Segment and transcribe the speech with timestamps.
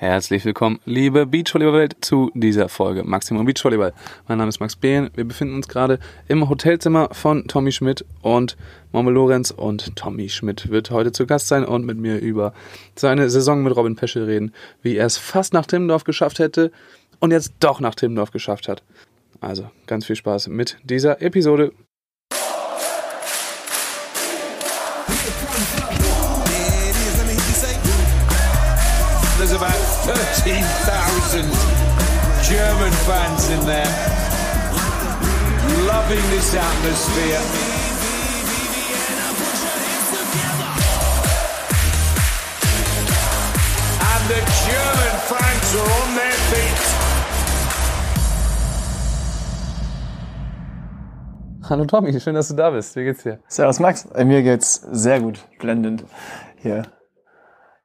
[0.00, 3.92] Herzlich willkommen, liebe Beachvolleyball-Welt, zu dieser Folge Maximum Beachvolleyball.
[4.26, 5.10] Mein Name ist Max Behn.
[5.14, 8.56] Wir befinden uns gerade im Hotelzimmer von Tommy Schmidt und
[8.92, 9.50] Momme Lorenz.
[9.50, 12.54] Und Tommy Schmidt wird heute zu Gast sein und mit mir über
[12.96, 16.72] seine Saison mit Robin Peschel reden, wie er es fast nach Timmendorf geschafft hätte
[17.18, 18.82] und jetzt doch nach Timmendorf geschafft hat.
[19.42, 21.72] Also ganz viel Spaß mit dieser Episode.
[33.06, 33.90] Fans in there,
[35.86, 37.40] loving this atmosphere.
[44.12, 46.82] And the German fans are on their feet.
[51.68, 52.96] Hallo Tommy, schön, dass du da bist.
[52.96, 53.38] Wie geht's dir?
[53.46, 56.04] Servus Max, Äh, mir geht's sehr gut, blendend
[56.56, 56.82] hier,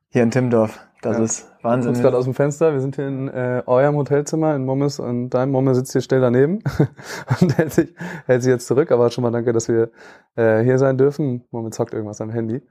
[0.10, 0.80] hier in Timmendorf.
[1.02, 1.24] Das Ja.
[1.24, 2.20] ist Wir uns gerade Wahnsinn.
[2.20, 2.74] aus dem Fenster.
[2.74, 6.22] Wir sind hier in äh, eurem Hotelzimmer in Mommes und dein Momme sitzt hier still
[6.22, 6.60] daneben
[7.42, 7.94] und hält sich,
[8.26, 8.92] hält sich jetzt zurück.
[8.92, 9.90] Aber schon mal danke, dass wir
[10.36, 11.44] äh, hier sein dürfen.
[11.52, 12.62] Momme zockt irgendwas am Handy.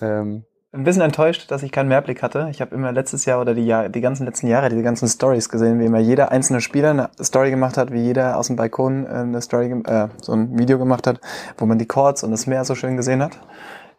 [0.00, 2.48] Ähm, Ein bisschen enttäuscht, dass ich keinen Mehrblick hatte.
[2.50, 5.48] Ich habe immer letztes Jahr oder die, Jahr, die ganzen letzten Jahre diese ganzen Stories
[5.48, 9.06] gesehen, wie immer jeder einzelne Spieler eine Story gemacht hat, wie jeder aus dem Balkon
[9.06, 11.20] äh, eine Story, äh, so ein Video gemacht hat,
[11.58, 13.38] wo man die Chords und das Meer so schön gesehen hat.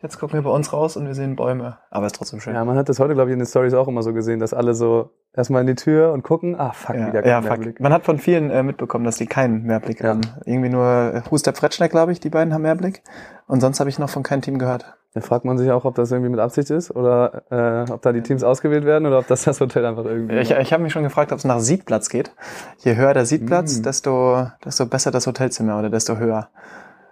[0.01, 2.55] Jetzt gucken wir bei uns raus und wir sehen Bäume, aber ist trotzdem schön.
[2.55, 4.51] ja, man hat das heute, glaube ich, in den Stories auch immer so gesehen, dass
[4.53, 6.59] alle so erstmal in die Tür und gucken.
[6.59, 7.49] Ah, fuck, Ja, wieder ja kein fuck.
[7.59, 7.79] Mehrblick.
[7.79, 10.09] Man hat von vielen äh, mitbekommen, dass die keinen Mehrblick Ja.
[10.09, 10.21] haben.
[10.45, 13.03] Irgendwie nur äh, Huster Fretschneck, glaube ich, die beiden haben Mehrblick.
[13.47, 14.97] Und sonst habe ich noch von keinem Team gehört.
[15.13, 17.43] Da fragt man sich auch, ob das irgendwie mit Absicht ist oder
[17.87, 20.35] äh, ob da die Teams ausgewählt werden oder ob das das Hotel einfach irgendwie.
[20.39, 22.31] Ich, ich habe mich schon gefragt, ob es nach Siedplatz geht.
[22.79, 23.83] Je höher der Siedplatz, Mm.
[23.83, 26.47] desto, desto besser das Hotelzimmer oder desto höher.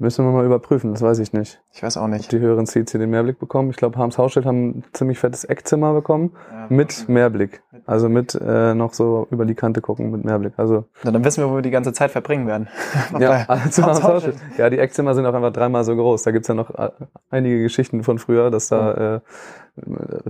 [0.02, 1.62] Müssen wir mal überprüfen, das weiß ich nicht.
[1.74, 2.32] Ich weiß auch Ob nicht.
[2.32, 3.70] die höheren Seats hier den Mehrblick bekommen.
[3.70, 6.32] Ich glaube, Harms Hausstedt haben ein ziemlich fettes Eckzimmer bekommen.
[6.70, 7.62] Mit Mehrblick.
[7.86, 10.54] Also mit äh, noch so über die Kante gucken mit Mehrblick.
[10.56, 12.70] Also Na, dann wissen wir, wo wir die ganze Zeit verbringen werden.
[13.20, 14.36] ja, zu Harms Hausstedt.
[14.58, 16.24] Ja, die Eckzimmer sind auch einfach dreimal so groß.
[16.24, 16.92] Da gibt's ja noch äh,
[17.30, 19.20] einige Geschichten von früher, dass da äh,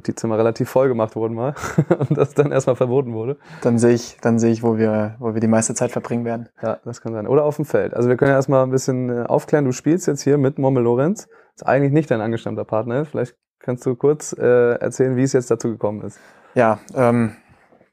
[0.05, 1.55] die Zimmer relativ voll gemacht wurden mal
[2.09, 3.37] und das dann erstmal verboten wurde.
[3.61, 6.49] Dann sehe ich, dann sehe ich, wo wir, wo wir die meiste Zeit verbringen werden.
[6.61, 7.27] Ja, das kann sein.
[7.27, 7.93] Oder auf dem Feld.
[7.93, 9.65] Also wir können ja erstmal ein bisschen äh, aufklären.
[9.65, 11.27] Du spielst jetzt hier mit Momme Lorenz.
[11.55, 13.05] Ist eigentlich nicht dein angestammter Partner.
[13.05, 16.19] Vielleicht kannst du kurz äh, erzählen, wie es jetzt dazu gekommen ist.
[16.55, 17.35] Ja, ähm,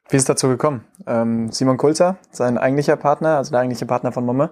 [0.09, 0.85] wie ist es dazu gekommen?
[1.07, 4.51] Ähm, Simon Kulzer, sein eigentlicher Partner, also der eigentliche Partner von Momme,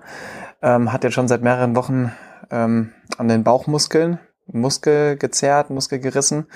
[0.62, 2.12] ähm, hat jetzt schon seit mehreren Wochen
[2.50, 6.46] ähm, an den Bauchmuskeln Muskel gezerrt, Muskel gerissen.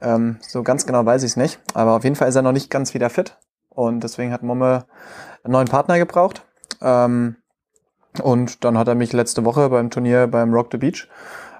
[0.00, 2.52] Ähm, so ganz genau weiß ich es nicht, aber auf jeden Fall ist er noch
[2.52, 3.38] nicht ganz wieder fit
[3.68, 4.86] und deswegen hat Momme
[5.44, 6.46] einen neuen Partner gebraucht.
[6.80, 7.36] Ähm,
[8.22, 11.08] und dann hat er mich letzte Woche beim Turnier beim Rock the Beach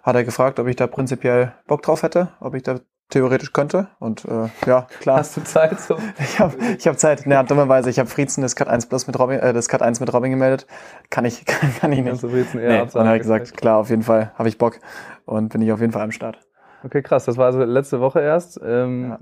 [0.03, 2.81] hat er gefragt, ob ich da prinzipiell Bock drauf hätte, ob ich da
[3.11, 3.89] theoretisch könnte.
[3.99, 5.19] Und äh, ja, klar.
[5.19, 5.79] Hast du Zeit?
[5.81, 5.97] So?
[6.19, 7.27] Ich habe ich hab Zeit.
[7.27, 10.00] Ja, dummerweise, ich habe Friezen das Cut 1 plus mit Robin, äh, das Cut 1
[10.00, 10.67] mit Robin gemeldet.
[11.11, 12.23] Kann ich, kann, kann ich nicht.
[12.23, 13.05] Du jetzt eher Nee, absagen?
[13.06, 14.79] dann hat gesagt, klar, auf jeden Fall habe ich Bock
[15.27, 16.39] und bin ich auf jeden Fall am Start.
[16.85, 17.25] Okay, krass.
[17.25, 18.61] Das war also letzte Woche erst.
[18.65, 19.19] Ähm,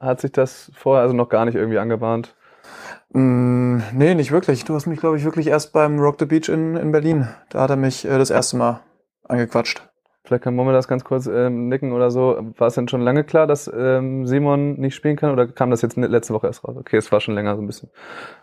[0.00, 2.34] Hat sich das vorher also noch gar nicht irgendwie angebahnt?
[3.12, 4.64] Mm, nee, nicht wirklich.
[4.64, 7.28] Du hast mich, glaube ich, wirklich erst beim Rock the Beach in, in Berlin.
[7.50, 8.80] Da hat er mich äh, das erste Mal
[9.24, 9.82] angequatscht.
[10.24, 12.36] Vielleicht kann Momme das ganz kurz ähm, nicken oder so.
[12.58, 15.82] War es denn schon lange klar, dass ähm, Simon nicht spielen kann oder kam das
[15.82, 16.76] jetzt letzte Woche erst raus?
[16.76, 17.90] Okay, es war schon länger so ein bisschen.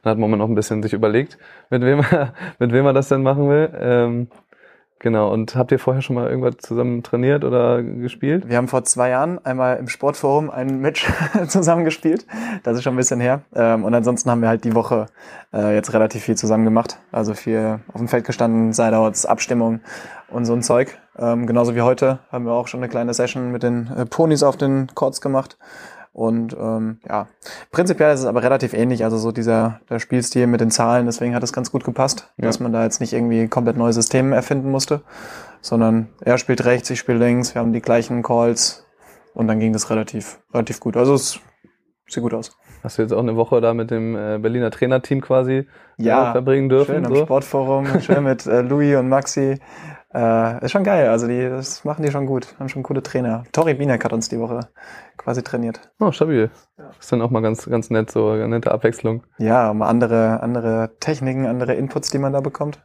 [0.02, 1.38] Dann hat Momme noch ein bisschen sich überlegt,
[1.70, 3.70] mit wem er, mit wem er das denn machen will.
[3.78, 4.28] Ähm,
[5.04, 5.32] genau.
[5.32, 8.50] Und habt ihr vorher schon mal irgendwas zusammen trainiert oder gespielt?
[8.50, 11.08] Wir haben vor zwei Jahren einmal im Sportforum ein Match
[11.48, 12.26] zusammen gespielt.
[12.64, 13.42] Das ist schon ein bisschen her.
[13.54, 15.06] Ähm, und ansonsten haben wir halt die Woche
[15.54, 16.98] äh, jetzt relativ viel zusammen gemacht.
[17.12, 19.82] Also viel auf dem Feld gestanden, Sideouts, Abstimmung
[20.30, 20.98] und so ein Zeug.
[21.20, 24.42] Ähm, genauso wie heute haben wir auch schon eine kleine Session mit den äh, Ponys
[24.42, 25.58] auf den Courts gemacht.
[26.14, 27.28] Und ähm, ja,
[27.72, 29.04] prinzipiell ist es aber relativ ähnlich.
[29.04, 32.46] Also so dieser der Spielstil mit den Zahlen, deswegen hat es ganz gut gepasst, Ja.
[32.46, 35.02] dass man da jetzt nicht irgendwie komplett neues System erfinden musste,
[35.62, 38.86] sondern er spielt rechts, ich spiele links, wir haben die gleichen Calls
[39.34, 40.98] und dann ging das relativ, relativ gut.
[40.98, 41.40] Also es
[42.08, 42.56] sieht gut aus.
[42.84, 45.68] Hast du jetzt auch eine Woche da mit dem äh, Berliner Trainerteam quasi
[45.98, 46.94] Ja, äh, verbringen dürfen?
[46.96, 47.24] Schön am so?
[47.24, 49.58] Sportforum, schön mit äh, Louis und Maxi.
[50.14, 53.44] Äh, ist schon geil, also die, das machen die schon gut, haben schon coole Trainer.
[53.52, 54.60] Tori Binek hat uns die Woche
[55.18, 55.92] quasi trainiert.
[56.00, 56.52] Oh, stabil.
[57.00, 59.24] Ist dann auch mal ganz, ganz nett, so eine nette Abwechslung.
[59.40, 62.80] Ja, mal andere, andere Techniken, andere Inputs, die man da bekommt.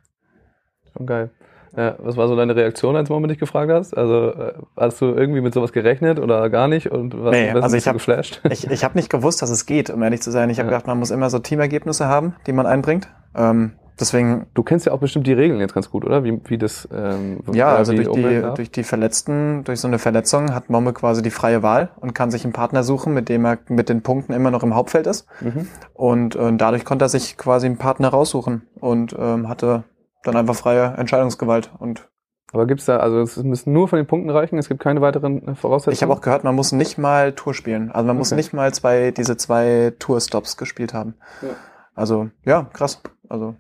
[0.97, 1.31] Schon geil.
[1.77, 3.95] Ja, was war so deine Reaktion, als Mama dich gefragt hast?
[3.95, 6.91] Also äh, hast du irgendwie mit sowas gerechnet oder gar nicht?
[6.91, 8.41] Und was Nee, also ich hab- geflasht?
[8.51, 10.49] Ich, ich habe nicht gewusst, dass es geht, um ehrlich zu sein.
[10.49, 10.77] Ich habe Ja.
[10.79, 13.09] gedacht, man muss immer so Teamergebnisse haben, die man einbringt.
[13.37, 16.25] Ähm, deswegen, Du kennst ja auch bestimmt die Regeln jetzt ganz gut, oder?
[16.25, 19.99] Wie, wie das ähm, ja, also wie durch die, durch die Verletzten, durch so eine
[19.99, 23.45] Verletzung hat Momme quasi die freie Wahl und kann sich einen Partner suchen, mit dem
[23.45, 25.27] er mit den Punkten immer noch im Hauptfeld ist.
[25.41, 25.69] Mhm.
[25.95, 29.85] Und äh, dadurch konnte er sich quasi einen Partner raussuchen und ähm, hatte
[30.25, 31.71] dann einfach freie Entscheidungsgewalt.
[31.79, 32.09] Und
[32.53, 35.47] Aber gibt's da, also es müssen nur von den Punkten reichen, es gibt keine weiteren
[35.49, 35.95] äh, Voraussetzungen?
[35.95, 37.91] ich habe auch gehört, man muss nicht mal Tour spielen.
[37.93, 38.37] Also man muss Okay.
[38.37, 41.15] nicht mal zwei, diese zwei Tour-Stops gespielt haben.
[41.43, 41.49] Ja.
[41.95, 43.03] Also, ja, krass.
[43.29, 43.57] Also,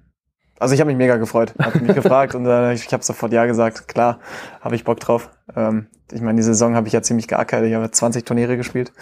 [0.58, 1.54] also ich habe mich mega gefreut.
[1.58, 3.88] Hat mich gefragt und äh, ich, ich habe sofort ja gesagt.
[3.88, 4.18] Klar,
[4.60, 5.30] habe ich Bock drauf.
[5.56, 7.64] Ähm, ich meine, die Saison habe ich ja ziemlich geackert.
[7.64, 8.92] Ich habe 20 Turniere gespielt.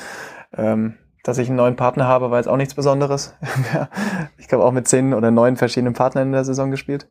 [0.57, 0.95] Ähm,
[1.25, 3.35] dass ich einen neuen Partner habe, war jetzt auch nichts Besonderes.
[4.39, 7.09] ich glaube auch mit zehn oder neun verschiedenen Partnern in der Saison gespielt.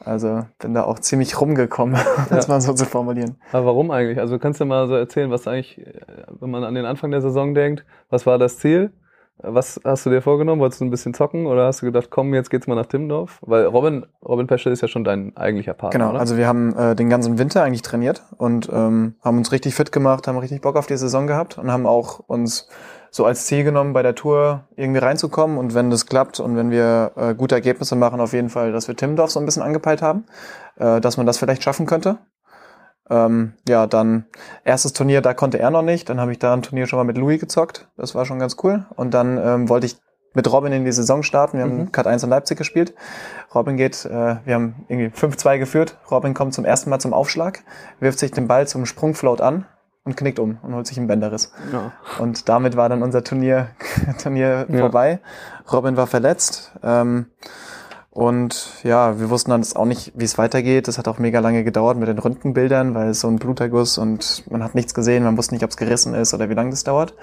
[0.00, 2.54] Also bin da auch ziemlich rumgekommen, um das Ja.
[2.54, 3.36] mal so zu formulieren.
[3.52, 4.18] Aber warum eigentlich?
[4.18, 5.92] Also kannst du mal so erzählen, was eigentlich, äh,
[6.40, 8.92] wenn man an den Anfang der Saison denkt, was war das Ziel?
[9.38, 10.60] Was hast du dir vorgenommen?
[10.60, 13.40] Wolltest du ein bisschen zocken oder hast du gedacht, komm, jetzt geht's mal nach Timmendorf?
[13.42, 16.20] Weil Robin, Robin Peschel ist ja schon dein eigentlicher Partner, Genau, oder?
[16.20, 19.90] also wir haben äh, den ganzen Winter eigentlich trainiert und ähm, haben uns richtig fit
[19.92, 22.68] gemacht, haben richtig Bock auf die Saison gehabt und haben auch uns
[23.10, 26.70] so als Ziel genommen, bei der Tour irgendwie reinzukommen und wenn das klappt und wenn
[26.70, 30.00] wir äh, gute Ergebnisse machen, auf jeden Fall, dass wir Timmendorf so ein bisschen angepeilt
[30.02, 30.24] haben,
[30.76, 32.18] äh, dass man das vielleicht schaffen könnte.
[33.10, 34.24] Ähm, ja, dann
[34.64, 36.08] erstes Turnier, da konnte er noch nicht.
[36.08, 37.88] Dann habe ich da ein Turnier schon mal mit Louis gezockt.
[37.96, 38.86] Das war schon ganz cool.
[38.96, 39.96] Und dann ähm, wollte ich
[40.32, 41.58] mit Robin in die Saison starten.
[41.58, 41.92] Wir haben Mhm.
[41.92, 42.94] Cut 1 in Leipzig gespielt.
[43.54, 45.96] Robin geht, äh, wir haben irgendwie 5-2 geführt.
[46.10, 47.60] Robin kommt zum ersten Mal zum Aufschlag,
[48.00, 49.66] wirft sich den Ball zum Sprungfloat an
[50.04, 51.52] und knickt um und holt sich einen Bänderriss.
[51.72, 51.92] ja.
[52.18, 53.68] Und damit war dann unser Turnier,
[54.22, 54.78] Turnier Ja.
[54.78, 55.20] vorbei.
[55.72, 56.72] Robin war verletzt.
[56.82, 57.26] Ähm,
[58.14, 60.86] und ja, wir wussten dann jetzt auch nicht, wie es weitergeht.
[60.86, 64.44] Das hat auch mega lange gedauert mit den Röntgenbildern, weil es so ein Bluterguss und
[64.48, 66.84] man hat nichts gesehen, man wusste nicht, ob es gerissen ist oder wie lange das
[66.84, 67.14] dauert.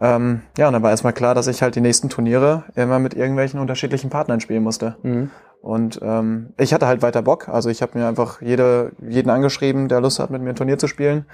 [0.00, 3.12] Ähm, ja, und dann war erstmal klar, dass ich halt die nächsten Turniere immer mit
[3.12, 4.96] irgendwelchen unterschiedlichen Partnern spielen musste.
[5.02, 5.30] Mhm.
[5.60, 7.50] Und ähm, ich hatte halt weiter Bock.
[7.50, 10.78] Also ich habe mir einfach jede, jeden angeschrieben, der Lust hat, mit mir ein Turnier
[10.78, 11.26] zu spielen.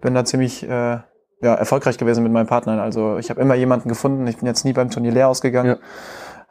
[0.00, 0.98] Bin da ziemlich äh,
[1.42, 2.80] ja, erfolgreich gewesen mit meinen Partnern.
[2.80, 4.26] Also ich habe immer jemanden gefunden.
[4.26, 5.78] Ich bin jetzt nie beim Turnier leer ausgegangen.
[5.80, 5.86] Ja.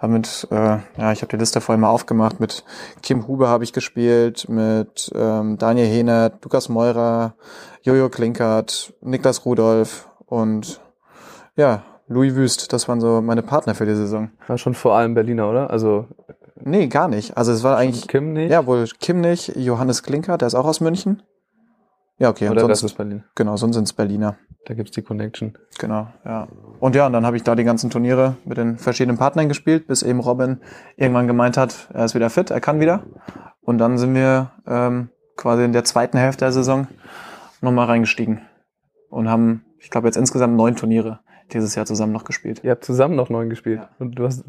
[0.02, 0.56] Hab mit, äh,
[0.98, 2.40] ja, ich habe die Liste vorhin mal aufgemacht.
[2.40, 2.64] Mit
[3.04, 7.36] Kim Huber habe ich gespielt, mit ähm, Daniel Hehnert, Lukas Meurer,
[7.84, 10.82] Jojo Klinkert, Niklas Rudolf und
[11.56, 12.74] ja, Louis Wüst.
[12.74, 14.32] Das waren so meine Partner für die Saison.
[14.48, 15.70] War schon vor allem Berliner, oder?
[15.70, 16.08] Also
[16.64, 17.38] Nee, gar nicht.
[17.38, 18.52] Also es war eigentlich Kim nicht?
[18.52, 21.22] ja, wohl Kim nicht, Johannes Klinker, der ist auch aus München.
[22.22, 23.24] Ja, okay, und oder das sonst, ist Berlin.
[23.34, 24.38] genau, sonst sind's Berliner.
[24.66, 25.58] Da gibt's die Connection.
[25.80, 26.48] Genau, ja.
[26.80, 29.88] Und ja, und dann habe ich da die ganzen Turniere mit den verschiedenen Partnern gespielt,
[29.88, 30.62] bis eben Robin
[30.98, 33.02] irgendwann gemeint hat, er ist wieder fit, er kann wieder.
[33.62, 36.88] Und dann sind wir ähm, quasi in der zweiten Hälfte der Saison
[37.60, 38.42] nochmal reingestiegen
[39.10, 41.22] und haben, ich glaube, jetzt insgesamt neun Turniere
[41.54, 42.62] dieses Jahr zusammen noch gespielt.
[42.64, 43.80] Ihr habt zusammen noch neun gespielt.
[43.82, 43.90] Ja.
[44.00, 44.44] Und du hast,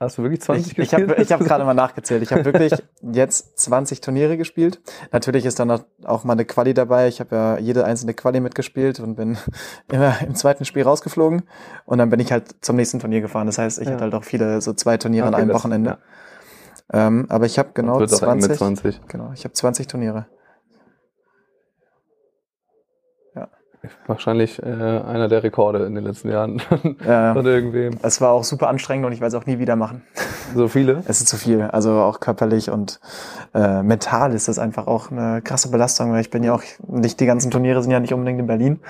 [0.00, 1.26] hast du wirklich 20 Ich, ich habe gespielt?
[1.26, 2.22] ich hab gerade mal nachgezählt.
[2.22, 2.72] Ich habe wirklich
[3.02, 4.80] jetzt 20 Turniere gespielt.
[5.12, 7.08] Natürlich ist dann noch- auch mal eine Quali dabei.
[7.08, 9.36] Ich habe ja jede einzelne Quali mitgespielt und bin
[9.92, 11.42] immer im zweiten Spiel rausgeflogen.
[11.84, 13.46] Und dann bin ich halt zum nächsten Turnier gefahren.
[13.46, 13.94] Das heißt, ich Ja.
[13.94, 15.90] hatte halt auch viele, so zwei Turniere an Okay, einem das- Wochenende.
[15.90, 15.98] ja.
[17.06, 18.48] Ähm, aber ich habe genau Wird auch eng 20.
[18.50, 19.00] mit 20.
[19.08, 20.26] Genau, ich habe 20 Turniere.
[24.06, 27.98] Wahrscheinlich äh, einer der Rekorde in den letzten Jahren von Ja, irgendwem.
[28.02, 30.02] es war auch super anstrengend und ich werde es auch nie wieder machen.
[30.54, 31.02] So viele.
[31.06, 33.00] Es ist zu viel, also auch körperlich und
[33.54, 37.20] äh, mental ist das einfach auch eine krasse Belastung, weil ich bin ja auch nicht,
[37.20, 38.80] die ganzen Turniere sind ja nicht unbedingt in Berlin,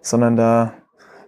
[0.00, 0.72] sondern da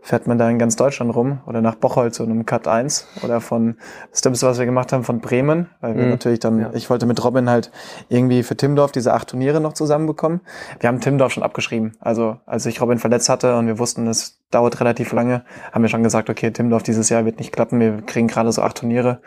[0.07, 3.41] fährt man da in ganz Deutschland rum oder nach Bocholt zu einem Cut 1 oder
[3.41, 3.77] von,
[4.11, 6.11] das Dümmste, was wir gemacht haben, von Bremen, weil wir Mhm.
[6.11, 6.71] natürlich dann, Ja.
[6.75, 7.71] ich wollte mit Robin halt
[8.11, 10.43] irgendwie für Timdorf diese acht Turniere noch zusammenbekommen.
[10.79, 14.43] Wir haben Timdorf schon abgeschrieben, also als ich Robin verletzt hatte und wir wussten, es
[14.51, 15.43] dauert relativ lange,
[15.73, 18.61] haben wir schon gesagt, okay, Timdorf dieses Jahr wird nicht klappen, wir kriegen gerade so
[18.61, 19.23] acht Turniere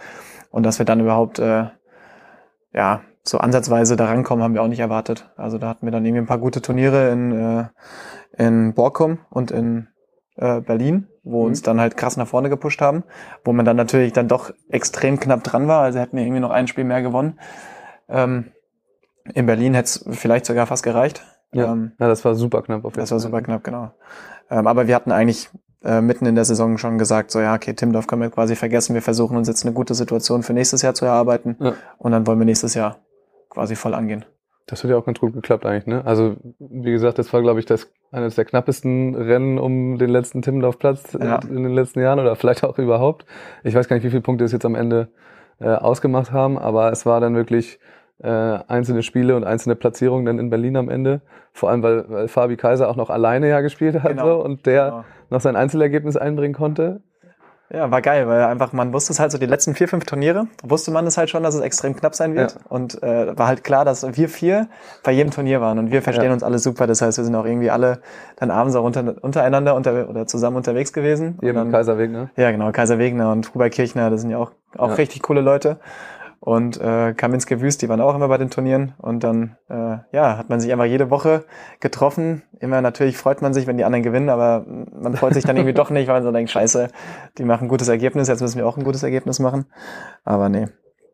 [0.52, 1.66] und dass wir dann überhaupt, äh,
[2.72, 5.30] ja, so ansatzweise da rankommen, haben wir auch nicht erwartet.
[5.38, 7.66] Also da hatten wir dann irgendwie ein paar gute Turniere in, äh,
[8.38, 9.88] in Borkum und in
[10.38, 11.48] äh, Berlin, wo Mhm.
[11.48, 13.04] uns dann halt krass nach vorne gepusht haben,
[13.44, 15.82] wo man dann natürlich dann doch extrem knapp dran war.
[15.82, 17.40] Also hätten wir irgendwie noch ein Spiel mehr gewonnen.
[18.10, 18.52] Ähm,
[19.34, 21.24] in Berlin hätte es vielleicht sogar fast gereicht.
[21.52, 21.72] Ja.
[21.74, 23.30] Ähm, Ja, das war super knapp auf jeden das war Fall.
[23.30, 23.92] super knapp, genau.
[24.50, 25.50] Ähm, aber wir hatten eigentlich
[25.84, 28.94] äh, mitten in der Saison schon gesagt, so ja, okay, Timdorf können wir quasi vergessen.
[28.94, 31.56] Wir versuchen uns jetzt eine gute Situation für nächstes Jahr zu erarbeiten.
[31.60, 31.74] Ja.
[31.98, 32.98] Und dann wollen wir nächstes Jahr
[33.50, 34.26] quasi voll angehen.
[34.70, 36.06] Das hat ja auch ganz gut geklappt eigentlich, ne?
[36.06, 40.42] Also, wie gesagt, das war, glaube ich, das eines der knappesten Rennen um den letzten
[40.42, 41.40] Timmendorf-Platz Ja.
[41.50, 43.26] in den letzten Jahren oder vielleicht auch überhaupt.
[43.64, 45.08] Ich weiß gar nicht, wie viele Punkte es jetzt am Ende
[45.60, 47.80] äh, ausgemacht haben, aber es war dann wirklich
[48.20, 51.22] äh, einzelne Spiele und einzelne Platzierungen dann in Berlin am Ende.
[51.54, 54.38] Vor allem, weil, weil Fabi Kaiser auch noch alleine ja gespielt hat Genau.
[54.40, 55.04] so, und der Genau.
[55.30, 57.02] noch sein Einzelergebnis einbringen konnte.
[57.70, 60.48] Ja, war geil, weil einfach man wusste es halt so die letzten vier, fünf Turniere,
[60.64, 62.54] wusste man es halt schon, dass es extrem knapp sein wird.
[62.54, 62.60] Ja.
[62.70, 64.68] Und äh, war halt klar, dass wir vier
[65.04, 66.34] bei jedem Turnier waren und wir verstehen Ja.
[66.34, 66.88] uns alle super.
[66.88, 68.00] Das heißt, wir sind auch irgendwie alle
[68.38, 71.38] dann abends auch unter, untereinander unter, oder zusammen unterwegs gewesen.
[71.42, 72.30] Dann, im Kaiserweg, ne?
[72.38, 74.94] Ja, genau, Kaiser Wegner und Hubert Kirchner, das sind ja auch, auch Ja.
[74.96, 75.78] richtig coole Leute.
[76.40, 78.94] Und äh, Kaminski Wüst, die waren auch immer bei den Turnieren.
[79.00, 81.46] Und dann äh, ja, hat man sich einfach jede Woche
[81.80, 82.44] getroffen.
[82.60, 85.74] Immer natürlich freut man sich, wenn die anderen gewinnen, aber man freut sich dann irgendwie
[85.74, 86.90] doch nicht, weil man so denkt, scheiße,
[87.38, 89.66] die machen ein gutes Ergebnis, jetzt müssen wir auch ein gutes Ergebnis machen.
[90.24, 90.68] Aber nee.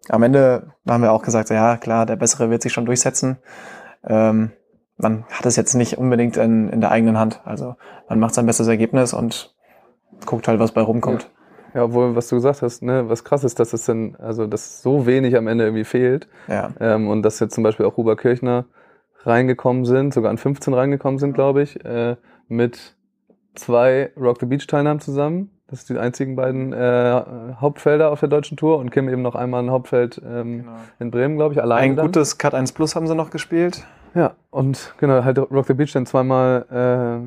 [0.10, 3.38] Am Ende haben wir auch gesagt, ja klar, der Bessere wird sich schon durchsetzen.
[4.06, 4.52] Ähm,
[4.98, 7.42] man hat es jetzt nicht unbedingt in, in der eigenen Hand.
[7.46, 7.76] Also
[8.10, 9.56] man macht sein bestes Ergebnis und
[10.26, 11.24] guckt halt, was bei rumkommt.
[11.24, 11.30] Ja,
[11.76, 15.06] obwohl, was du gesagt hast, ne, was krass ist, dass es dann, also, dass so
[15.06, 16.28] wenig am Ende irgendwie fehlt.
[16.48, 16.72] Ja.
[16.80, 18.66] Ähm, und dass jetzt zum Beispiel auch Huber Kirchner
[19.26, 22.16] reingekommen sind, sogar an 15 reingekommen sind, glaube ich, äh,
[22.48, 22.96] mit
[23.56, 25.50] zwei Rock the Beach Teilnahmen zusammen.
[25.74, 27.22] Das sind die einzigen beiden äh,
[27.60, 30.72] Hauptfelder auf der deutschen Tour und Kim eben noch einmal ein Hauptfeld ähm, Genau.
[31.00, 31.82] in Bremen, glaube ich, alleine.
[31.82, 32.06] Ein dann.
[32.06, 33.84] gutes Cut 1 Plus haben sie noch gespielt.
[34.14, 36.66] Ja, und genau, halt Rock the Beach dann zweimal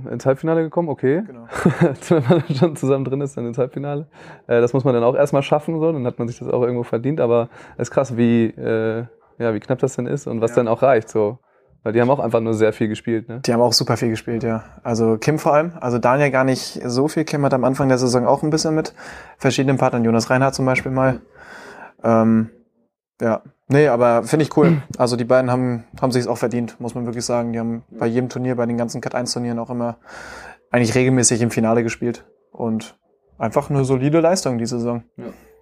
[0.09, 1.25] äh, ins Halbfinale gekommen, okay.
[1.27, 1.49] Genau.
[2.09, 4.07] Wenn man dann schon zusammen drin ist, dann ins Halbfinale.
[4.47, 6.63] Äh, das muss man dann auch erstmal schaffen, so, dann hat man sich das auch
[6.63, 9.03] irgendwo verdient, aber es ist krass, wie, äh,
[9.39, 10.59] ja, wie knapp das denn ist und was Ja.
[10.59, 11.39] dann auch reicht, so.
[11.87, 13.39] Weil die haben auch einfach nur sehr viel gespielt, ne?
[13.47, 14.65] Die haben auch super viel gespielt, ja.
[14.83, 15.75] Also Kim vor allem.
[15.81, 17.23] Also Daniel gar nicht so viel.
[17.23, 18.93] Kim hat am Anfang der Saison auch ein bisschen mit
[19.39, 20.03] verschiedenen Partnern.
[20.03, 21.21] Jonas Reinhardt zum Beispiel mal.
[22.03, 22.51] Ähm,
[23.21, 23.41] ja.
[23.69, 24.83] Nee, aber finde ich cool.
[24.99, 27.53] Also die beiden haben, haben sich auch verdient, muss man wirklich sagen.
[27.53, 29.99] Die haben bei jedem Turnier, bei den ganzen Cut 1 Turnieren auch immer
[30.73, 32.25] eigentlich regelmäßig im Finale gespielt.
[32.51, 32.99] Und
[33.39, 35.05] einfach eine solide Leistung diese Saison.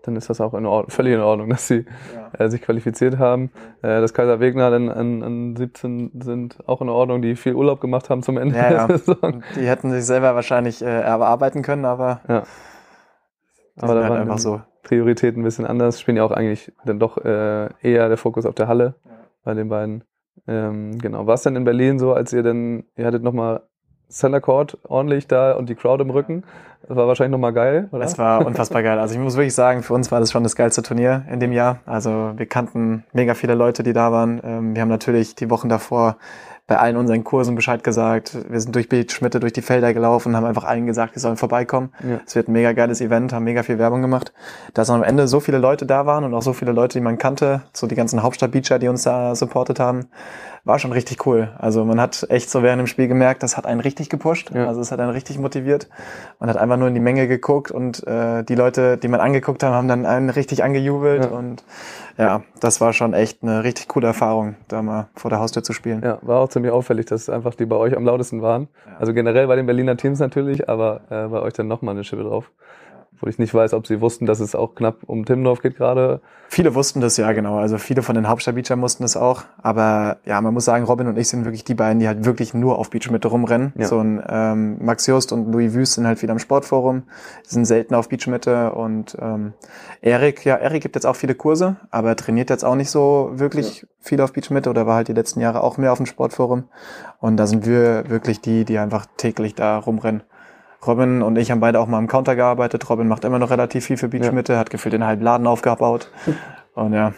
[0.05, 1.85] Dann ist das auch in Ordnung, völlig in Ordnung, dass sie
[2.15, 2.31] Ja.
[2.45, 3.51] äh, sich qualifiziert haben.
[3.83, 7.81] Äh, dass Kaiser Wegner dann an, an 17 sind auch in Ordnung, die viel Urlaub
[7.81, 8.87] gemacht haben zum Ende Ja, ja.
[8.87, 9.17] der Saison.
[9.23, 12.43] Und die hätten sich selber wahrscheinlich äh, erarbeiten können, aber Ja.
[13.81, 14.61] Aber da halt waren einfach so.
[14.85, 16.01] Prioritäten ein bisschen anders.
[16.01, 19.11] Spielen ja auch eigentlich dann doch äh, eher der Fokus auf der Halle Ja.
[19.43, 20.05] bei den beiden.
[20.47, 21.27] Ähm, genau.
[21.27, 23.63] War es denn in Berlin so, als ihr dann, ihr hattet nochmal
[24.15, 26.45] Center Court ordentlich da und die Crowd im Rücken?
[26.87, 28.05] Das war wahrscheinlich nochmal geil, oder?
[28.05, 28.99] Es war unfassbar geil.
[28.99, 31.53] Also ich muss wirklich sagen, für uns war das schon das geilste Turnier in dem
[31.53, 31.79] Jahr.
[31.87, 34.41] Also wir kannten mega viele Leute, die da waren.
[34.45, 36.17] Ähm, Wir haben natürlich die Wochen davor
[36.67, 38.37] bei allen unseren Kursen Bescheid gesagt.
[38.49, 41.37] Wir sind durch Bildschmitte, durch die Felder gelaufen und haben einfach allen gesagt, die sollen
[41.37, 41.93] vorbeikommen.
[42.09, 42.21] Ja.
[42.27, 44.33] Es wird ein mega geiles Event, haben mega viel Werbung gemacht.
[44.73, 47.19] Dass am Ende so viele Leute da waren und auch so viele Leute, die man
[47.19, 50.07] kannte, so die ganzen Hauptstadt-Beacher, die uns da supportet haben,
[50.65, 51.53] war schon richtig cool.
[51.59, 54.51] Also man hat echt so während dem Spiel gemerkt, das hat einen richtig gepusht.
[54.55, 54.67] Ja.
[54.67, 55.89] Also es hat einen richtig motiviert.
[56.41, 59.63] Man hat einfach nur in die Menge geguckt und äh, die Leute, die man angeguckt
[59.63, 61.25] haben, haben dann einen richtig angejubelt.
[61.25, 61.31] Ja.
[61.31, 61.65] Und
[62.17, 65.75] ja, das war schon echt eine richtig coole Erfahrung, da mal vor der Haustür zu
[65.75, 66.03] spielen.
[66.03, 68.69] Ja, war auch ziemlich auffällig, dass einfach die bei euch am lautesten waren.
[68.99, 72.23] Also generell bei den Berliner Teams natürlich, aber äh, bei euch dann nochmal eine Schippe
[72.23, 72.51] drauf.
[73.21, 76.21] Wo ich nicht weiß, ob sie wussten, dass es auch knapp um Timmendorf geht gerade.
[76.49, 77.59] Viele wussten das ja genau.
[77.59, 79.45] Also viele von den Hauptstadt-Beachern mussten das auch.
[79.63, 82.55] Aber ja, man muss sagen, Robin und ich sind wirklich die beiden, die halt wirklich
[82.55, 83.73] nur auf Beachmitte rumrennen.
[83.77, 83.87] Ja.
[83.87, 87.05] So ein ähm, Max Just und Louis Wüst sind halt wieder am Sportforum,
[87.45, 89.55] sind selten auf Beachmitte und ähm,
[90.01, 93.33] Erik, ja, Erik gibt jetzt auch viele Kurse, aber er trainiert jetzt auch nicht so
[93.35, 96.65] wirklich viel auf Beachmitte oder war halt die letzten Jahre auch mehr auf dem Sportforum.
[97.21, 100.23] Und da sind wir wirklich die, die einfach täglich da rumrennen.
[100.87, 102.89] Robin und ich haben beide auch mal im Counter gearbeitet.
[102.91, 106.11] Robin macht immer noch relativ viel für Beachmitte, hat gefühlt den halben Laden aufgebaut.
[106.75, 107.13] Und ja,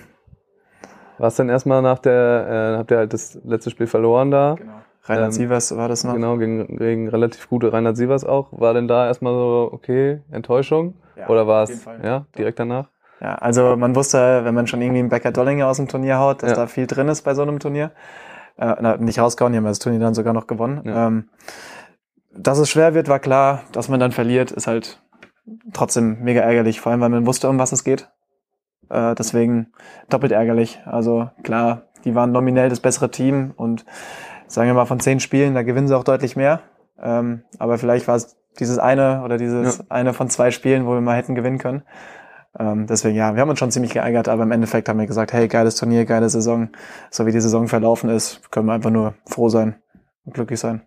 [1.18, 4.56] War es dann erstmal nach der, äh, habt ihr halt das letzte Spiel verloren da.
[4.58, 4.72] Genau.
[5.04, 6.12] Reinhard Ähm, Sievers war das noch.
[6.14, 8.48] Genau, gegen, gegen relativ gute Reinhard Sievers auch.
[8.50, 10.94] War denn da erstmal so, okay, Enttäuschung?
[11.16, 12.88] Ja, Oder war es, ja, direkt danach?
[13.20, 16.42] Ja, also man wusste, wenn man schon irgendwie einen Becker Dollinger aus dem Turnier haut,
[16.42, 16.56] dass Ja.
[16.56, 17.92] da viel drin ist bei so einem Turnier.
[18.58, 20.82] Äh, na, nicht rausgehauen, die haben das Turnier dann sogar noch gewonnen.
[20.84, 21.06] Ja.
[21.06, 21.28] Ähm,
[22.38, 23.62] dass es schwer wird, war klar.
[23.72, 25.02] Dass man dann verliert, ist halt
[25.72, 26.80] trotzdem mega ärgerlich.
[26.80, 28.08] Vor allem, weil man wusste, um was es geht.
[28.90, 29.72] Äh, deswegen
[30.08, 30.80] doppelt ärgerlich.
[30.86, 33.84] Also klar, die waren nominell das bessere Team und
[34.46, 36.60] sagen wir mal von zehn Spielen, da gewinnen sie auch deutlich mehr.
[37.02, 39.84] Ähm, aber vielleicht war es dieses eine oder dieses Ja.
[39.88, 41.82] eine von zwei Spielen, wo wir mal hätten gewinnen können.
[42.58, 45.32] Ähm, deswegen ja, wir haben uns schon ziemlich geärgert, aber im Endeffekt haben wir gesagt,
[45.32, 46.70] hey, geiles Turnier, geile Saison.
[47.10, 49.76] So wie die Saison verlaufen ist, können wir einfach nur froh sein
[50.24, 50.82] und glücklich sein.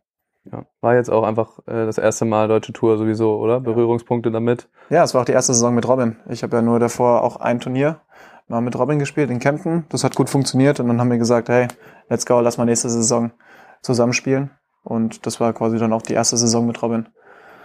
[0.52, 0.66] Ja.
[0.82, 3.60] War jetzt auch einfach äh, das erste Mal deutsche Tour sowieso, oder?
[3.60, 4.68] Berührungspunkte damit.
[4.90, 6.18] Ja, es war auch die erste Saison mit Robin.
[6.28, 8.02] Ich habe ja nur davor auch ein Turnier
[8.48, 9.86] mal mit Robin gespielt in Kempten.
[9.90, 11.68] Das hat gut funktioniert und dann haben wir gesagt, hey,
[12.10, 13.32] let's go, lass mal nächste Saison
[13.82, 14.50] zusammenspielen.
[14.84, 17.08] Und das war quasi dann auch die erste Saison mit Robin.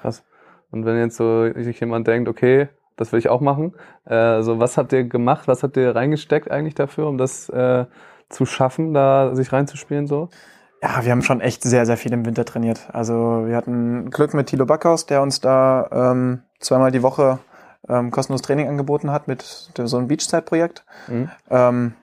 [0.02, 0.22] Krass.
[0.70, 3.74] Und wenn jetzt so sich jemand denkt, okay, das will ich auch machen,
[4.04, 7.86] äh, so was habt ihr gemacht, was habt ihr reingesteckt eigentlich dafür, um das äh,
[8.28, 10.28] zu schaffen, da sich reinzuspielen so?
[10.84, 12.88] Ja, wir haben schon echt sehr, sehr viel im Winter trainiert.
[12.92, 17.38] Also wir hatten Glück mit Thilo Backhaus, der uns da ähm, zweimal die Woche
[17.88, 20.84] ähm, kostenlos Training angeboten hat mit so einem Beachside-Projekt.
[21.08, 21.30] Mhm.
[21.48, 21.94] Ähm,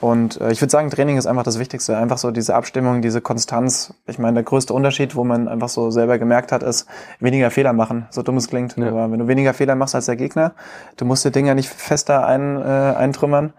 [0.00, 1.96] und äh, ich würde sagen, Training ist einfach das Wichtigste.
[1.96, 3.94] Einfach so diese Abstimmung, diese Konstanz.
[4.06, 6.88] Ich meine, der größte Unterschied, wo man einfach so selber gemerkt hat, ist
[7.20, 8.06] weniger Fehler machen.
[8.10, 8.76] So dumm es klingt.
[8.76, 8.88] Ja.
[8.88, 10.54] Aber wenn du weniger Fehler machst als der Gegner,
[10.96, 13.52] du musst die Dinger nicht fester ein, äh, eintrümmern.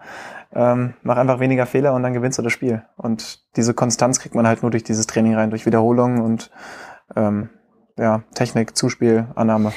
[0.52, 2.82] Ähm, mach einfach weniger Fehler und dann gewinnst du das Spiel.
[2.96, 6.50] Und diese Konstanz kriegt man halt nur durch dieses Training rein, durch Wiederholungen und
[7.14, 7.50] ähm,
[7.98, 9.72] ja, Technik, Zuspiel, Annahme.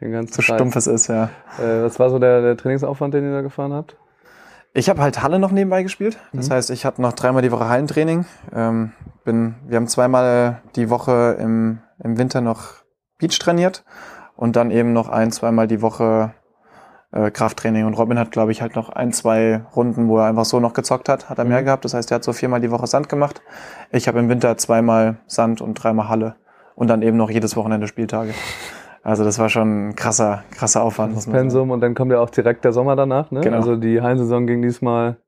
[0.00, 0.56] Den ganzen So Scheiß.
[0.56, 1.30] stumpf es ist, ja.
[1.58, 3.96] Äh, was war so der, der Trainingsaufwand, den ihr da gefahren habt?
[4.74, 6.18] Ich habe halt Halle noch nebenbei gespielt.
[6.34, 6.52] Das Mhm.
[6.54, 8.26] heißt, ich hatte noch dreimal die Woche Hallentraining.
[8.54, 8.92] Ähm,
[9.24, 12.74] bin, wir haben zweimal die Woche im, im Winter noch
[13.18, 13.84] Beach trainiert
[14.36, 16.34] und dann eben noch ein, zweimal die Woche
[17.12, 17.86] äh, Krafttraining.
[17.86, 20.72] Und Robin hat, glaube ich, halt noch ein, zwei Runden, wo er einfach so noch
[20.72, 21.66] gezockt hat, hat er mehr Mhm.
[21.66, 21.84] gehabt.
[21.84, 23.42] Das heißt, er hat so viermal die Woche Sand gemacht.
[23.90, 26.36] Ich habe im Winter zweimal Sand und dreimal Halle
[26.74, 28.32] und dann eben noch jedes Wochenende Spieltage.
[29.02, 31.16] Also das war schon ein krasser, krasser Aufwand.
[31.16, 31.26] Das.
[31.26, 33.40] Pensum und dann kommt ja auch direkt der Sommer danach, ne?
[33.40, 33.56] Genau.
[33.56, 35.18] Also die Hallensaison ging diesmal,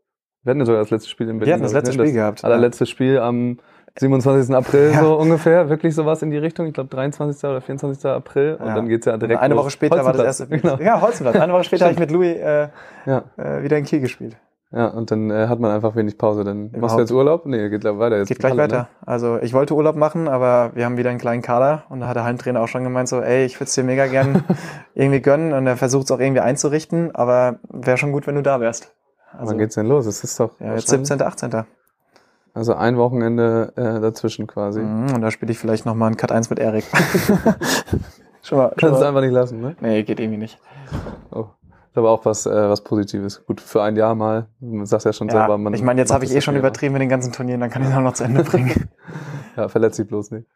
[0.43, 1.47] wir hatten ja sogar das letzte Spiel in Berlin.
[1.47, 2.03] Wir hatten das letzte ne?
[2.03, 2.49] Spiel gehabt, ja.
[2.49, 3.59] Allerletzte Spiel am
[4.01, 4.55] 27.
[4.55, 5.01] April Ja.
[5.01, 6.67] so ungefähr, wirklich sowas in die Richtung.
[6.67, 7.45] Ich glaube 23.
[7.49, 8.11] oder 24.
[8.11, 8.75] April und Ja.
[8.75, 9.65] dann geht's ja direkt Eine los.
[9.65, 10.47] Woche später war das erste.
[10.49, 10.77] Genau.
[10.79, 11.37] Ja, Holzenplatz.
[11.37, 12.69] Eine Woche später habe ich mit Louis äh,
[13.07, 13.25] Ja.
[13.37, 14.37] äh, wieder in Kiel gespielt.
[14.71, 16.45] ja, und dann äh, hat man einfach wenig Pause.
[16.45, 17.01] Dann machst du Überhaupt.
[17.01, 17.47] jetzt Urlaub?
[17.47, 18.19] Nee, geht gleich weiter.
[18.19, 18.89] Jetzt Geht gleich Halle, weiter.
[19.07, 22.17] Also ich wollte Urlaub machen, aber wir haben wieder einen kleinen Kader und da hat
[22.17, 24.45] der Hallentrainer auch schon gemeint so, ey, ich würde es dir mega gern
[24.95, 28.43] irgendwie gönnen und er versucht es auch irgendwie einzurichten, aber wäre schon gut, wenn du
[28.43, 28.93] da wärst.
[29.33, 29.41] Ne?
[29.41, 30.07] Also, Wann geht's denn los?
[30.07, 31.65] Es ist doch ja, jetzt wahrscheinlich- 17., 18.
[32.59, 34.81] Also ein Wochenende äh, dazwischen quasi.
[34.81, 36.85] Mhm, und da spiele ich vielleicht nochmal einen Cut 1 mit Erik.
[38.43, 39.77] schon mal, Kannst du einfach nicht lassen, ne?
[39.81, 40.59] Nee, geht irgendwie nicht.
[41.31, 41.47] Oh.
[41.91, 43.45] Ist aber auch was, äh, was Positives.
[43.47, 44.47] Gut, für ein Jahr mal.
[44.61, 45.73] Du sagst ja schon Ja, selber, man.
[45.73, 47.89] ich meine, jetzt habe ich eh schon übertrieben mit den ganzen Turnieren, dann kann ich
[47.91, 48.89] es auch noch zu Ende bringen.
[49.57, 50.49] Ja, verletz dich bloß nicht.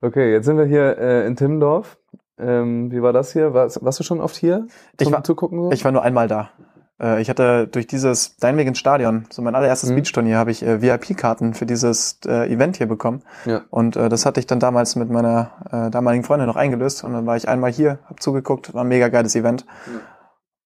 [0.00, 1.98] Okay, jetzt sind wir hier äh, in Timmendorf.
[2.38, 3.52] Ähm, wie war das hier?
[3.54, 4.66] Warst, warst du schon oft hier
[4.98, 5.62] Ich zum war- Zugucken?
[5.62, 5.72] So?
[5.72, 6.48] Ich war nur einmal da.
[7.02, 9.96] Äh, Ich hatte durch dieses Dein Weg ins Stadion, so mein allererstes Mhm.
[9.96, 13.22] Beachturnier, habe ich äh, VIP-Karten für dieses äh, Event hier bekommen.
[13.44, 13.62] ja.
[13.70, 17.04] Und äh, das hatte ich dann damals mit meiner äh, damaligen Freundin noch eingelöst.
[17.04, 19.66] Und dann war ich einmal hier, hab zugeguckt, war ein mega geiles Event.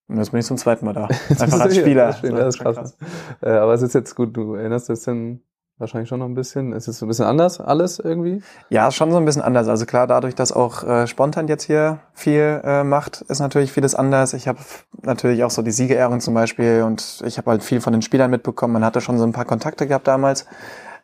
[0.08, 1.08] Und jetzt bin ich zum zweiten Mal da.
[1.30, 1.76] Einfach als.
[1.76, 2.12] Spieler.
[2.12, 2.96] So, das ist krass.
[3.42, 5.40] Äh, aber es ist jetzt gut, du erinnerst dich denn
[5.78, 6.72] wahrscheinlich schon noch ein bisschen.
[6.72, 8.42] Es ist ein bisschen anders, alles irgendwie.
[8.70, 9.68] Ja, ist schon so ein bisschen anders.
[9.68, 13.94] Also klar, dadurch, dass auch äh, Spontan jetzt hier viel äh, macht, ist natürlich vieles
[13.94, 14.32] anders.
[14.32, 14.58] Ich habe
[15.02, 18.30] natürlich auch so die Siegerehrung zum Beispiel und ich habe halt viel von den Spielern
[18.30, 18.72] mitbekommen.
[18.72, 20.46] Man hatte schon so ein paar Kontakte gehabt damals.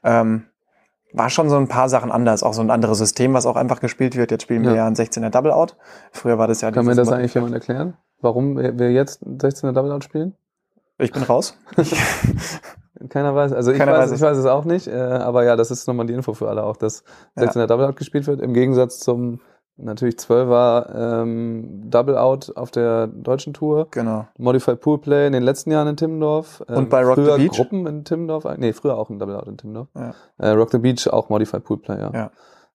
[0.03, 0.45] Ähm,
[1.15, 2.43] war schon so ein paar Sachen anders.
[2.43, 4.31] Auch so ein anderes System, was auch einfach gespielt wird.
[4.31, 4.77] Jetzt spielen wir Ja.
[4.79, 5.77] ja ein 16er Double Out.
[6.11, 7.99] Früher war das ja Kann mir das eigentlich jemand erklären?
[8.23, 10.35] Warum wir wir jetzt 16er Double Out spielen?
[10.99, 11.59] Ich bin raus.
[13.09, 13.53] Keiner weiß.
[13.53, 14.17] Also ich, Keiner weiß, weiß es.
[14.17, 14.87] ich weiß es auch nicht.
[14.89, 17.05] Äh, aber ja, das ist nochmal die Info für alle auch, dass
[17.37, 18.41] 16er Double Out gespielt wird.
[18.41, 19.41] Im Gegensatz zum
[19.79, 23.89] natürlich 12er ähm, Double Out auf der deutschen Tour.
[23.91, 24.27] Genau.
[24.39, 26.63] Modified Pool Play in den letzten Jahren in Timmendorf.
[26.69, 27.53] Ähm, Und bei Rock the früher Beach?
[27.57, 28.45] Gruppen in Timmendorf.
[28.59, 29.89] Nee, früher auch ein Double Out in Timmendorf.
[29.95, 30.13] Ja.
[30.39, 32.11] Äh, Rock the Beach auch Modified Pool Play, ja.
[32.13, 32.31] Ja.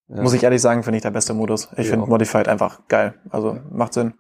[0.10, 0.22] Ja.
[0.22, 1.68] Muss ich ehrlich sagen, finde ich der beste Modus.
[1.74, 1.92] Ich Ja.
[1.92, 3.14] finde Modified einfach geil.
[3.30, 4.14] Also macht Sinn.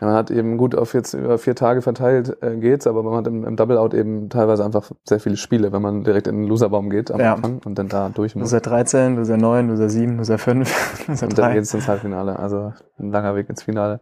[0.00, 3.14] Ja, man hat eben gut auf jetzt über vier Tage verteilt äh, geht's, aber man
[3.14, 6.36] hat im, im Double Out eben teilweise einfach sehr viele Spiele, wenn man direkt in
[6.42, 7.34] den Loserbaum geht am Ja.
[7.34, 8.44] Anfang und dann da durch muss.
[8.50, 11.54] Loser 13, Loser 9, Loser 7, Loser 5, Loser Und dann 3.
[11.54, 14.00] geht's ins Halbfinale, also ein langer Weg ins Finale.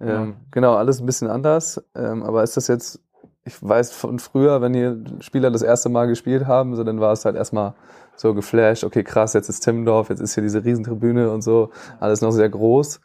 [0.00, 0.26] Ähm, Ja.
[0.52, 3.00] Genau, alles ein bisschen anders, ähm, aber ist das jetzt,
[3.44, 7.12] ich weiß von früher, wenn hier Spieler das erste Mal gespielt haben, so dann war
[7.12, 7.74] es halt erstmal
[8.16, 12.20] so geflasht, okay krass, jetzt ist Timmendorf, jetzt ist hier diese Riesentribüne und so, alles
[12.20, 13.00] noch sehr groß.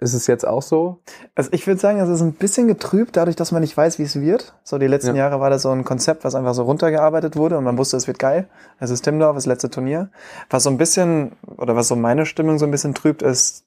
[0.00, 1.00] Ist es jetzt auch so?
[1.34, 4.02] Also ich würde sagen, es ist ein bisschen getrübt, dadurch, dass man nicht weiß, wie
[4.02, 4.54] es wird.
[4.64, 5.24] So die letzten Ja.
[5.24, 8.06] Jahre war das so ein Konzept, was einfach so runtergearbeitet wurde und man wusste, es
[8.08, 8.48] wird geil.
[8.80, 10.10] Es ist Timdorf, das letzte Turnier.
[10.50, 13.64] Was so ein bisschen, oder was so meine Stimmung so ein bisschen trübt, ist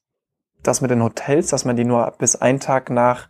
[0.63, 3.29] das mit den Hotels, dass man die nur bis einen Tag nach,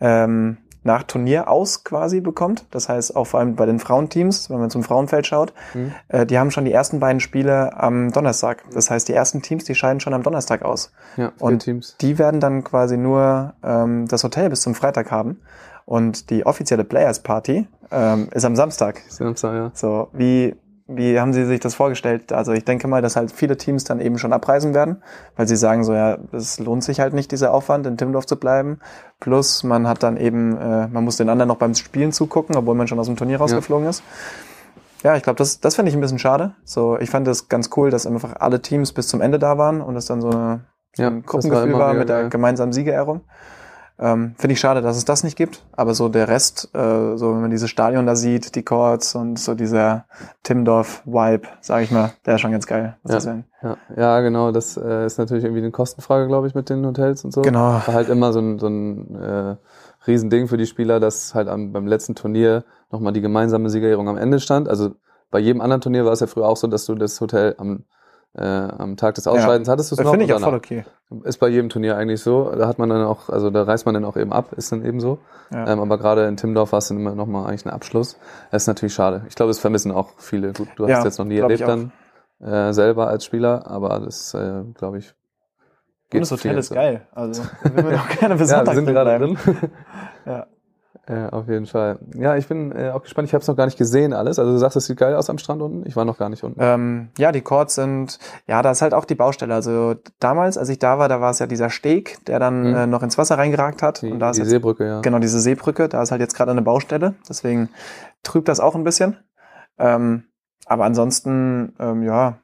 [0.00, 2.64] ähm, nach Turnier aus quasi bekommt.
[2.70, 5.92] Das heißt, auch vor allem bei den Frauenteams, wenn man zum Frauenfeld schaut, Mhm.
[6.08, 8.64] äh, die haben schon die ersten beiden Spiele am Donnerstag.
[8.72, 10.90] Das heißt, die ersten Teams, die scheiden schon am Donnerstag aus.
[11.16, 11.96] Ja, Und Teams.
[12.00, 15.40] Die werden dann quasi nur ähm, das Hotel bis zum Freitag haben.
[15.84, 19.00] Und die offizielle Players Party ähm, ist am Samstag.
[19.08, 19.70] Samstag, ja.
[19.74, 20.54] So, wie,
[20.92, 22.32] wie haben Sie sich das vorgestellt?
[22.32, 25.02] Also ich denke mal, dass halt viele Teams dann eben schon abreisen werden,
[25.36, 28.36] weil sie sagen so, ja, es lohnt sich halt nicht, dieser Aufwand, in Timmendorf zu
[28.36, 28.80] bleiben.
[29.20, 32.74] Plus man hat dann eben, äh, man muss den anderen noch beim Spielen zugucken, obwohl
[32.74, 34.02] man schon aus dem Turnier rausgeflogen ist.
[35.02, 36.54] Ja, ich glaube, das, das finde ich ein bisschen schade.
[36.64, 39.80] So, ich fand es ganz cool, dass einfach alle Teams bis zum Ende da waren
[39.80, 42.28] und es dann so, eine, so Ja, ein das war Gruppengefühl war, mega mit der
[42.28, 43.22] gemeinsamen Siegerehrung.
[44.02, 47.34] Ähm, Finde ich schade, dass es das nicht gibt, aber so der Rest, äh, so
[47.34, 50.06] wenn man dieses Stadion da sieht, die Courts und so dieser
[50.42, 52.96] Timdorf-Vibe, sage ich mal, der ist schon ganz geil.
[53.06, 53.20] Ja.
[53.62, 54.52] Ja, ja, genau.
[54.52, 57.42] Das äh, ist natürlich irgendwie eine Kostenfrage, glaube ich, mit den Hotels und so.
[57.42, 57.60] Genau.
[57.60, 59.56] War halt immer so ein, so ein äh,
[60.06, 64.16] Riesending für die Spieler, dass halt am, beim letzten Turnier nochmal die gemeinsame Siegerehrung am
[64.16, 64.66] Ende stand.
[64.66, 64.92] Also
[65.30, 67.84] bei jedem anderen Turnier war es ja früher auch so, dass du das Hotel am,
[68.34, 70.12] äh, am Tag des Ausscheidens hattest du es Das noch.
[70.12, 70.84] finde ich auch voll okay.
[71.24, 72.50] Ist bei jedem Turnier eigentlich so.
[72.50, 74.84] Da hat man dann auch, also da reist man dann auch eben ab, ist dann
[74.84, 75.18] eben so.
[75.52, 75.66] Ja.
[75.66, 78.16] Ähm, aber gerade in Timdorf war es dann immer nochmal eigentlich ein Abschluss.
[78.52, 79.22] Das ist natürlich schade.
[79.28, 80.52] Ich glaube, das vermissen auch viele.
[80.52, 81.92] Gut, du hast Ja, es jetzt noch nie erlebt dann
[82.40, 85.12] äh, selber als Spieler, aber das, äh, glaube ich,
[86.14, 86.74] Und das Hotel ist so.
[86.76, 87.06] geil.
[87.12, 87.42] Also
[87.74, 89.38] man auch gerne bis Ja, wir sind gerade drin.
[90.26, 90.46] Ja.
[91.06, 91.98] Äh, auf jeden Fall.
[92.14, 93.26] Ja, ich bin äh, auch gespannt.
[93.26, 94.38] Ich habe es noch gar nicht gesehen alles.
[94.38, 95.84] Also du sagst, es sieht geil aus am Strand unten.
[95.86, 96.60] Ich war noch gar nicht unten.
[96.62, 99.54] Ähm, ja, die Courts sind, ja, da ist halt auch die Baustelle.
[99.54, 102.74] Also damals, als ich da war, da war es ja dieser Steg, der dann Mhm.
[102.76, 104.02] äh, noch ins Wasser reingeragt hat.
[104.02, 105.00] Die, und da ist die jetzt, Seebrücke, ja.
[105.00, 107.14] genau diese Seebrücke, da ist halt jetzt gerade eine Baustelle.
[107.28, 107.70] Deswegen
[108.22, 109.16] trübt das auch ein bisschen.
[109.78, 110.24] Ähm,
[110.66, 112.38] aber ansonsten, ähm, ja,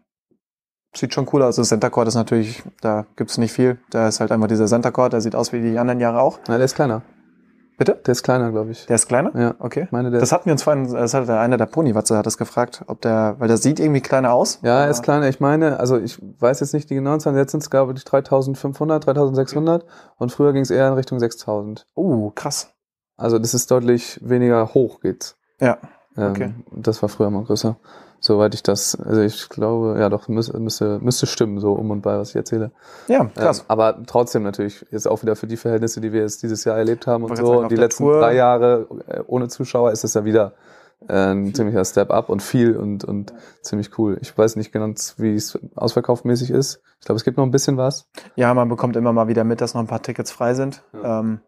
[0.96, 1.56] sieht schon cool aus.
[1.56, 3.78] Das Center Court ist natürlich, da gibt's nicht viel.
[3.90, 6.38] Da ist halt einfach dieser Center Court, der sieht aus wie die anderen Jahre auch.
[6.48, 7.02] Nein, der ist kleiner.
[7.76, 8.00] Bitte?
[8.06, 8.86] Der ist kleiner, glaube ich.
[8.86, 9.38] Der ist kleiner?
[9.38, 9.54] Ja.
[9.58, 9.86] Okay.
[9.90, 12.38] Meine, der Das hatten wir uns vorhin, das hat der einer der Ponywatze hat das
[12.38, 14.60] gefragt, ob der, weil der sieht irgendwie kleiner aus.
[14.62, 15.28] Ja, er ist kleiner.
[15.28, 17.36] Ich meine, also ich weiß jetzt nicht die genauen Zahlen.
[17.36, 19.84] Jetzt sind es, glaube ich, 3500, 3600
[20.16, 21.86] und früher ging es eher in Richtung 6000.
[21.94, 22.72] Uh, krass.
[23.18, 25.36] Also das ist deutlich weniger hoch geht's.
[25.60, 25.78] Ja.
[26.16, 26.54] Ähm, Okay.
[26.72, 27.76] Das war früher mal größer.
[28.18, 32.00] Soweit ich das, also ich glaube, ja doch, müsste, müsste, müsste stimmen, so um und
[32.00, 32.72] bei, was ich erzähle.
[33.08, 33.60] Ja, krass.
[33.60, 36.76] Ähm, aber trotzdem natürlich, jetzt auch wieder für die Verhältnisse, die wir jetzt dieses Jahr
[36.76, 40.02] erlebt haben und so, sagen, und die letzten Tour- drei Jahre äh, ohne Zuschauer ist
[40.02, 40.54] es ja wieder
[41.08, 44.18] äh, ein ziemlicher Step up und viel und, und ziemlich cool.
[44.22, 46.80] Ich weiß nicht genau, wie es ausverkaufmäßig ist.
[47.00, 48.08] Ich glaube, es gibt noch ein bisschen was.
[48.34, 50.82] Ja, man bekommt immer mal wieder mit, dass noch ein paar Tickets frei sind.
[50.94, 51.20] Ja.
[51.20, 51.40] Ähm,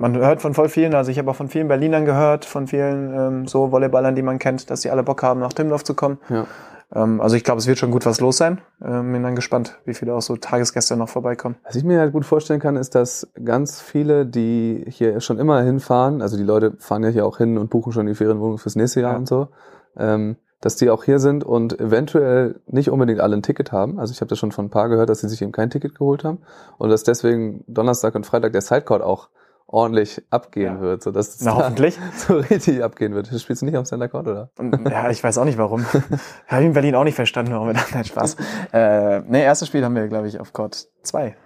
[0.00, 3.14] man hört von voll vielen, also ich habe auch von vielen Berlinern gehört, von vielen
[3.14, 6.18] ähm, so Volleyballern, die man kennt, dass die alle Bock haben, nach Timmendorf zu kommen.
[6.28, 6.46] Ja.
[6.94, 8.60] Ähm, also ich glaube, es wird schon gut was los sein.
[8.84, 11.56] Ähm, bin dann gespannt, wie viele auch so Tagesgäste noch vorbeikommen.
[11.64, 15.62] Was ich mir halt gut vorstellen kann, ist, dass ganz viele, die hier schon immer
[15.62, 18.76] hinfahren, also die Leute fahren ja hier auch hin und buchen schon die Ferienwohnung fürs
[18.76, 19.18] nächste Jahr Ja.
[19.18, 19.48] und so,
[19.96, 23.98] ähm, dass die auch hier sind und eventuell nicht unbedingt alle ein Ticket haben.
[23.98, 25.94] Also ich habe das schon von ein paar gehört, dass sie sich eben kein Ticket
[25.94, 26.38] geholt haben
[26.76, 29.28] und dass deswegen Donnerstag und Freitag der Sidecourt auch
[29.72, 30.80] ordentlich abgehen Ja.
[30.80, 31.96] wird, so dass es Na, hoffentlich.
[32.16, 33.28] so richtig abgehen wird.
[33.28, 34.50] Spielst du nicht am Center Court, oder?
[34.90, 35.84] Ja, ich weiß auch nicht warum.
[36.48, 38.36] Habe ich in Berlin auch nicht verstanden, warum wir da nein, Spaß.
[38.72, 41.36] Äh, nee, erstes Spiel haben wir, glaube ich, auf Court 2,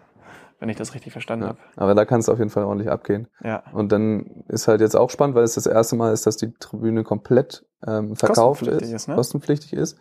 [0.59, 1.49] wenn ich das richtig verstanden Ja.
[1.51, 1.59] habe.
[1.77, 3.29] Aber da kann es auf jeden Fall ordentlich abgehen.
[3.43, 3.63] Ja.
[3.75, 6.53] Und dann ist halt jetzt auch spannend, weil es das erste Mal ist, dass die
[6.55, 9.15] Tribüne komplett ähm, verkauft Kostenpflichtig ist, ist, ne?
[9.17, 9.99] kostenpflichtig ist,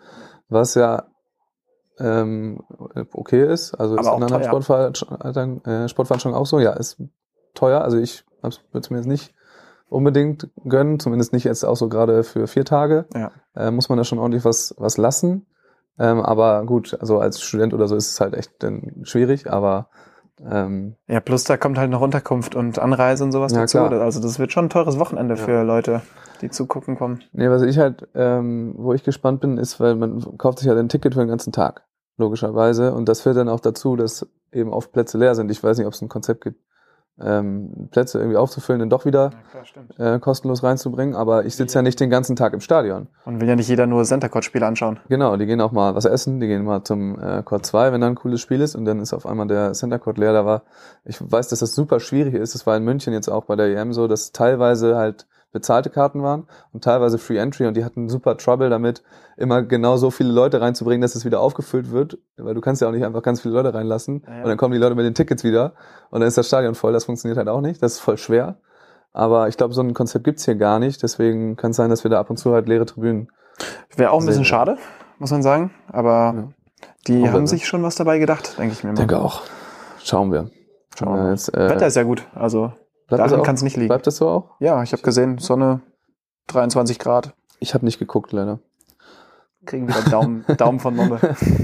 [0.47, 1.07] was ja
[1.99, 2.61] ähm,
[3.13, 3.73] okay ist.
[3.75, 4.43] Also ist Aber in auch anderen.
[4.45, 6.59] Sportveranstaltungen, äh, auch so.
[6.59, 7.01] Ja, ist
[7.53, 7.81] teuer.
[7.81, 9.33] Also ich würde es mir jetzt nicht
[9.89, 13.05] unbedingt gönnen, zumindest nicht jetzt auch so gerade für vier Tage.
[13.13, 13.31] Ja.
[13.55, 15.45] Äh, muss man da schon ordentlich was, was lassen.
[15.99, 19.89] Ähm, aber gut, also als Student oder so ist es halt echt dann schwierig, aber
[20.43, 23.77] ähm, Ja, plus da kommt halt noch Unterkunft und Anreise und sowas Ja, dazu.
[23.77, 23.91] klar.
[24.01, 25.41] Also das wird schon ein teures Wochenende Ja.
[25.41, 26.01] für Leute,
[26.41, 27.23] die zugucken kommen.
[27.31, 30.79] Nee, was ich halt, ähm, wo ich gespannt bin, ist, weil man kauft sich halt
[30.79, 31.83] ein Ticket für den ganzen Tag,
[32.17, 32.95] logischerweise.
[32.95, 35.51] Und das führt dann auch dazu, dass eben oft Plätze leer sind.
[35.51, 36.59] Ich weiß nicht, ob es ein Konzept gibt,
[37.21, 41.15] ähm, Plätze irgendwie aufzufüllen, dann doch wieder klar, äh, kostenlos reinzubringen.
[41.15, 43.07] Aber ich sitze ja nicht den ganzen Tag im Stadion.
[43.25, 44.99] Und will ja nicht jeder nur Center Court Spiele anschauen.
[45.09, 48.01] Genau, die gehen auch mal was essen, die gehen mal zum äh, Court 2, wenn
[48.01, 50.33] da ein cooles Spiel ist und dann ist auf einmal der Center Court leer.
[50.33, 50.63] Da war,
[51.05, 52.55] ich weiß, dass das super schwierig ist.
[52.55, 56.21] Das war in München jetzt auch bei der EM so, dass teilweise halt bezahlte Karten
[56.23, 59.03] waren und teilweise Free Entry und die hatten super Trouble damit,
[59.37, 62.89] immer genau so viele Leute reinzubringen, dass es wieder aufgefüllt wird, weil du kannst ja
[62.89, 64.41] auch nicht einfach ganz viele Leute reinlassen Ja, ja.
[64.43, 65.73] und dann kommen die Leute mit den Tickets wieder
[66.09, 66.91] und dann ist das Stadion voll.
[66.91, 67.81] Das funktioniert halt auch nicht.
[67.81, 68.57] Das ist voll schwer.
[69.13, 71.01] Aber ich glaube, so ein Konzept gibt's hier gar nicht.
[71.03, 73.29] Deswegen kann es sein, dass wir da ab und zu halt leere Tribünen
[73.95, 74.77] Wäre auch ein bisschen Sehr schade,
[75.19, 75.71] muss man sagen.
[75.87, 76.47] Aber Ja.
[77.07, 78.95] die haben sich schon was dabei gedacht, denke ich mir mal.
[78.95, 79.43] denke auch.
[80.03, 80.49] Schauen wir.
[80.97, 82.73] Schauen wir jetzt, äh, Wetter ist ja gut, also
[83.07, 83.87] bleibt daran kann es nicht liegen.
[83.89, 84.51] Bleibt das so auch?
[84.59, 85.81] Ja, ich habe gesehen, Sonne
[86.47, 87.33] 23 Grad.
[87.59, 88.59] Ich habe nicht geguckt, leider.
[89.65, 91.19] Kriegen wieder Daumen, Daumen von Momme.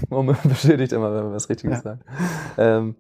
[0.10, 1.82] Momme bestätigt immer, wenn wir was Richtiges Ja.
[1.82, 2.02] sagen.
[2.58, 2.96] Ähm,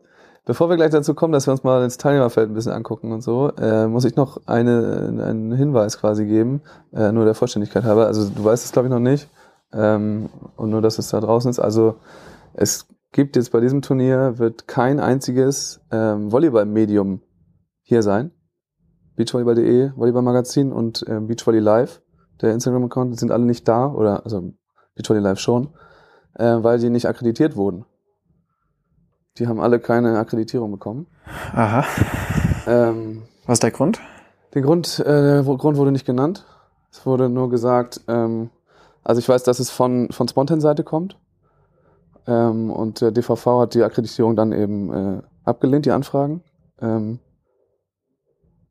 [0.46, 3.22] bevor wir gleich dazu kommen, dass wir uns mal ins Teilnehmerfeld ein bisschen angucken und
[3.22, 6.62] so, äh, muss ich noch eine, einen Hinweis quasi geben,
[6.94, 8.08] äh, nur der Vollständigkeit halber.
[8.08, 9.30] Also du weißt es, glaube ich, noch nicht.
[9.72, 11.60] Ähm, und nur, dass es da draußen ist.
[11.60, 11.96] Also
[12.54, 17.22] es gibt jetzt bei diesem Turnier, wird kein einziges ähm, Volleyball-Medium
[17.90, 18.32] hier sein.
[19.16, 22.02] Beachvolleyball.de, Volleyball-Magazin und ähm, Beachvolley Live,
[22.40, 24.54] der Instagram-Account, die sind alle nicht da, oder also
[24.96, 25.74] Beachvolley Live schon,
[26.36, 27.86] äh, weil die nicht akkreditiert wurden.
[29.38, 31.08] Die haben alle keine Akkreditierung bekommen.
[31.54, 31.84] Aha.
[32.68, 34.00] Ähm, Was ist der Grund?
[34.54, 36.46] Den Grund, äh, der Grund wurde nicht genannt.
[36.92, 38.52] Es wurde nur gesagt, ähm,
[39.04, 41.18] also ich weiß, dass es von, von Spontan-Seite kommt.
[42.28, 46.44] Ähm, und der DVV hat die Akkreditierung dann eben äh, abgelehnt, die Anfragen.
[46.80, 47.20] Ähm,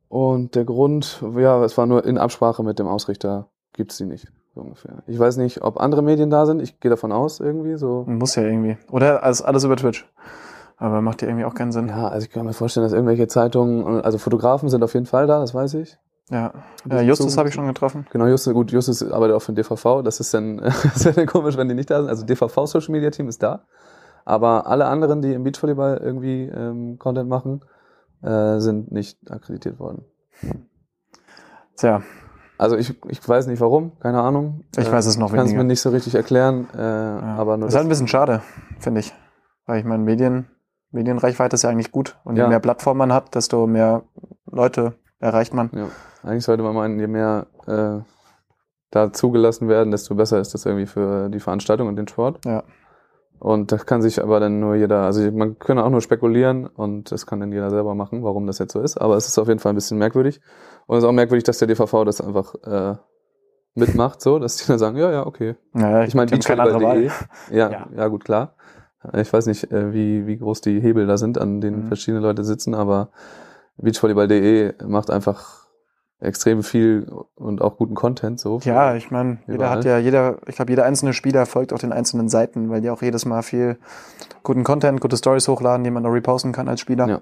[0.08, 4.28] und der Grund, ja, es war nur in Absprache mit dem Ausrichter, gibt's die nicht,
[4.54, 5.02] so ungefähr.
[5.06, 8.04] Ich weiß nicht, ob andere Medien da sind, ich gehe davon aus, irgendwie, so.
[8.06, 8.78] Muss ja irgendwie.
[8.90, 10.06] Oder alles, alles über Twitch.
[10.78, 11.88] Aber macht ja irgendwie auch keinen Sinn.
[11.88, 15.26] Ja, also ich kann mir vorstellen, dass irgendwelche Zeitungen, also Fotografen sind auf jeden Fall
[15.26, 15.98] da, das weiß ich.
[16.30, 16.52] Ja.
[16.88, 18.06] Äh, Justus habe ich schon getroffen.
[18.10, 20.02] Genau, Justus, gut, Justus arbeitet auch für den DVV.
[20.02, 20.58] Das ist dann,
[20.94, 22.08] das dann komisch, wenn die nicht da sind.
[22.08, 23.64] Also DVV Social Media Team ist da.
[24.24, 27.62] Aber alle anderen, die im Beachvolleyball irgendwie ähm, Content machen,
[28.22, 30.04] äh, sind nicht akkreditiert worden.
[31.76, 32.02] Tja,
[32.58, 34.64] Also ich, ich weiß nicht warum, keine Ahnung.
[34.76, 35.62] Ich weiß es noch Ich kann es weniger.
[35.62, 37.20] mir nicht so richtig erklären, äh, ja.
[37.36, 38.42] aber nur ist halt ein bisschen schade,
[38.80, 39.14] finde ich.
[39.66, 40.46] Weil ich meine, Medien,
[40.90, 42.18] Medienreichweite ist ja eigentlich gut.
[42.24, 42.48] Und je Ja.
[42.48, 44.02] mehr Plattformen man hat, desto mehr
[44.46, 45.70] Leute erreicht man.
[45.74, 45.86] Ja,
[46.22, 48.00] eigentlich sollte man meinen, je mehr äh,
[48.90, 52.44] da zugelassen werden, desto besser ist das irgendwie für die Veranstaltung und den Sport.
[52.44, 52.64] Ja.
[53.40, 57.12] Und das kann sich aber dann nur jeder, also man kann auch nur spekulieren und
[57.12, 58.96] das kann dann jeder selber machen, warum das jetzt so ist.
[58.98, 60.40] Aber es ist auf jeden Fall ein bisschen merkwürdig.
[60.86, 62.96] Und es ist auch merkwürdig, dass der DVV das einfach äh,
[63.74, 65.54] mitmacht, so, dass die dann sagen, ja, ja, okay.
[65.72, 67.02] Naja, Ich meine, keine andere Wahl.
[67.04, 67.10] Ja,
[67.70, 68.08] ja, Ja.
[68.08, 68.54] gut, klar.
[69.14, 71.86] Ich weiß nicht, äh, wie, wie groß die Hebel da sind, an denen Mhm.
[71.86, 73.10] verschiedene Leute sitzen, aber
[73.76, 75.57] beachvolleyball.de macht einfach
[76.20, 78.58] extrem viel und auch guten Content so.
[78.64, 81.92] Ja, ich meine, jeder hat ja, jeder, ich glaube, jeder einzelne Spieler folgt auch den
[81.92, 83.78] einzelnen Seiten, weil die auch jedes Mal viel
[84.42, 87.08] guten Content, gute Stories hochladen, die man noch reposten kann als Spieler.
[87.08, 87.20] Ja.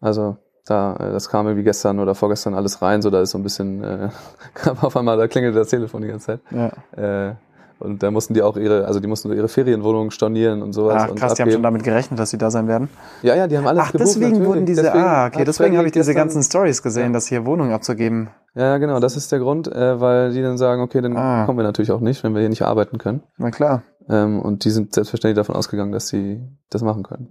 [0.00, 3.38] Also da, äh, das kam irgendwie gestern oder vorgestern alles rein, so da ist so
[3.38, 4.08] ein bisschen, äh,
[4.80, 6.40] auf einmal, da klingelt das Telefon die ganze Zeit.
[6.50, 7.28] Ja.
[7.28, 7.34] Äh,
[7.82, 11.02] und da mussten die auch ihre, also die mussten ihre Ferienwohnungen stornieren und sowas.
[11.06, 12.88] Ach, und krass, die haben schon damit gerechnet, dass sie da sein werden.
[13.22, 14.48] Ja, ja, die haben alles Ach, gebucht, deswegen natürlich.
[14.48, 17.12] wurden diese, Deswegen ah, okay, deswegen habe ich diese ganzen Stories gesehen, Ja.
[17.12, 18.30] dass hier Wohnungen abzugeben.
[18.54, 21.44] Ja, ja, genau, das ist der Grund, äh, weil die dann sagen, okay, dann Ah.
[21.46, 23.22] kommen wir natürlich auch nicht, wenn wir hier nicht arbeiten können.
[23.38, 23.82] Na klar.
[24.08, 26.40] Ähm, und die sind selbstverständlich davon ausgegangen, dass sie
[26.70, 27.28] das machen können.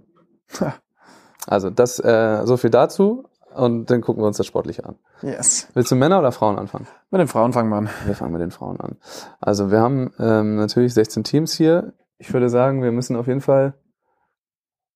[1.46, 4.96] Also das, äh, so viel dazu und dann gucken wir uns das sportlich an.
[5.22, 5.68] Yes.
[5.74, 6.86] Willst du Männer oder Frauen anfangen?
[7.10, 7.90] Mit den Frauen fangen wir an.
[8.06, 8.96] Wir fangen mit den Frauen an.
[9.40, 11.92] Also wir haben ähm, natürlich 16 Teams hier.
[12.18, 13.74] Ich würde sagen, wir müssen auf jeden Fall,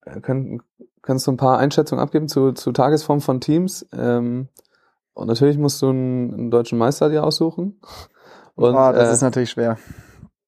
[0.05, 0.63] äh, können,
[1.03, 3.87] kannst du ein paar Einschätzungen abgeben zu, zu Tagesform von Teams.
[3.93, 4.49] Ähm,
[5.15, 7.81] und natürlich musst du einen, einen deutschen Meister dir aussuchen.
[8.55, 9.77] Und, Boah, das äh, ist natürlich schwer.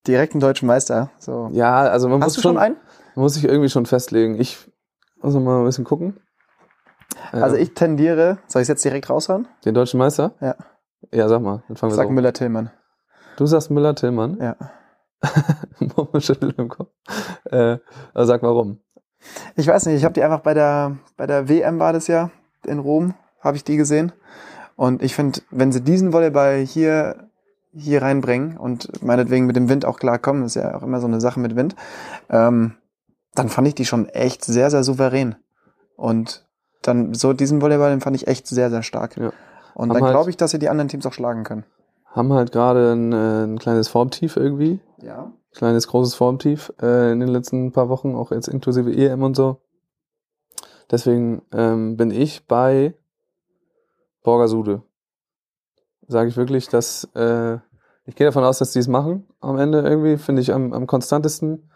[0.07, 1.11] Direkt einen deutschen Meister.
[1.19, 1.51] So.
[1.53, 2.77] ja, also man Hast muss du schon, schon einen?
[3.15, 4.41] muss sich irgendwie schon festlegen.
[4.41, 4.71] Ich
[5.21, 6.19] muss noch mal ein bisschen gucken.
[7.33, 9.49] Also Ähm, ich tendiere, soll ich es jetzt direkt raushauen?
[9.65, 10.35] Den deutschen Meister?
[10.41, 10.55] Ja.
[11.13, 12.11] Ja, sag mal, dann fangen Ich wir sag.
[12.11, 12.71] Müller-Tillmann.
[13.37, 14.39] Du sagst Müller-Tillmann.
[14.41, 14.57] Ja.
[15.97, 16.91] Moment, schüttel im Kopf.
[17.51, 17.79] Äh,
[18.15, 18.81] also sag warum.
[19.57, 22.31] Ich weiß nicht, ich habe die einfach bei der, bei der WM war das ja,
[22.65, 24.13] in Rom, habe ich die gesehen.
[24.77, 27.29] Und ich finde, wenn sie diesen Volleyball hier,
[27.73, 31.21] hier reinbringen und meinetwegen mit dem Wind auch klarkommen, ist ja auch immer so eine
[31.21, 31.75] Sache mit Wind,
[32.31, 32.77] ähm,
[33.35, 35.37] dann fand ich die schon echt sehr, sehr souverän.
[35.97, 36.48] Und
[36.89, 39.17] dann so diesen Volleyball, den fand ich echt sehr, sehr stark.
[39.17, 39.33] Ja.
[39.75, 41.65] Und Haben dann halt- glaube ich, dass sie die anderen Teams auch schlagen können.
[42.07, 44.81] Haben halt gerade ein, äh, ein kleines Formtief irgendwie.
[45.03, 45.31] Ja.
[45.55, 49.61] Kleines, großes Formtief äh, in den letzten paar Wochen, auch jetzt inklusive EM und so.
[50.91, 52.95] Deswegen ähm, bin ich bei
[54.23, 54.83] Borgasude.
[56.07, 57.59] Sage ich wirklich, dass äh,
[58.07, 60.87] ich gehe davon aus, dass die es machen am Ende irgendwie, finde ich am, am
[60.87, 61.71] konstantesten.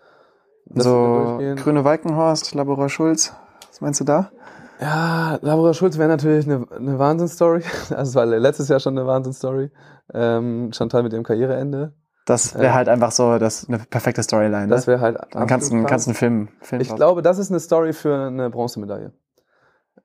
[0.74, 1.40] So.
[1.56, 3.34] Grüne Walkenhorst, Laborer Schulz,
[3.68, 4.30] was meinst du da?
[4.82, 7.62] Ja, Laura Schulz wäre natürlich eine, eine Wahnsinnsstory.
[7.90, 9.70] Also es war letztes Jahr schon eine Wahnsinnsstory.
[10.12, 11.92] Ähm, Chantal mit ihrem Karriereende.
[12.26, 12.74] Das wäre Ja.
[12.74, 14.68] halt einfach so das eine perfekte Storyline.
[14.68, 14.92] Das ne?
[14.94, 16.14] wäre halt Dann kannst du kannst einen.
[16.14, 19.12] Film, Film Ich draus- glaube, das ist eine Story für eine Bronzemedaille.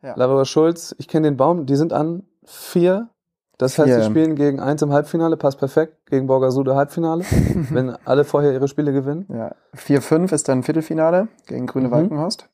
[0.03, 0.13] Ja.
[0.15, 3.09] Laura Schulz, ich kenne den Baum, die sind an vier.
[3.57, 4.01] Das heißt, Vier.
[4.03, 7.23] sie spielen gegen eins im Halbfinale, passt perfekt, gegen Borgasude Halbfinale,
[7.71, 9.25] wenn alle vorher ihre Spiele gewinnen.
[9.29, 11.91] Ja, 4-5 ist dann Viertelfinale gegen Grüne Mhm.
[11.91, 12.47] Walkenhorst.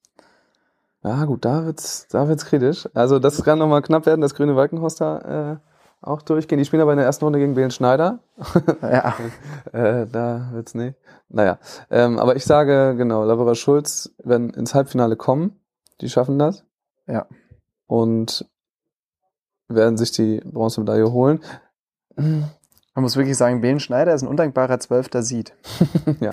[1.03, 2.87] Ja, gut, da wird's, da wird's kritisch.
[2.93, 5.57] Also, das kann nochmal knapp werden, dass Grüne Walkenhorst da äh,
[6.01, 6.59] auch durchgehen.
[6.59, 8.19] Die spielen aber in der ersten Runde gegen Belen Schneider.
[8.81, 9.15] Ja,
[9.73, 10.95] Äh, da wird's nicht.
[11.29, 11.57] Naja,
[11.89, 15.59] ähm, aber ich sage, genau, Lavora Schulz werden ins Halbfinale kommen.
[16.01, 16.63] Die schaffen das.
[17.07, 17.27] Ja.
[17.87, 18.45] Und
[19.67, 21.41] werden sich die Bronzemedaille holen.
[22.95, 25.53] Man muss wirklich sagen, Belen Schneider ist ein undankbarer Zwölfter Sied.
[26.19, 26.31] ja,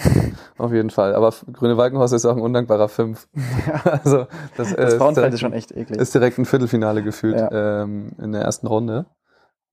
[0.59, 1.15] auf jeden Fall.
[1.15, 3.29] Aber Grüne Walkenhorst ist auch ein undankbarer Fünf.
[3.85, 5.99] also, das, äh, Das Frauenfeld direkt, ist schon echt eklig.
[6.01, 7.83] ist direkt ein Viertelfinale gefühlt Ja.
[7.83, 9.07] ähm, in der ersten Runde.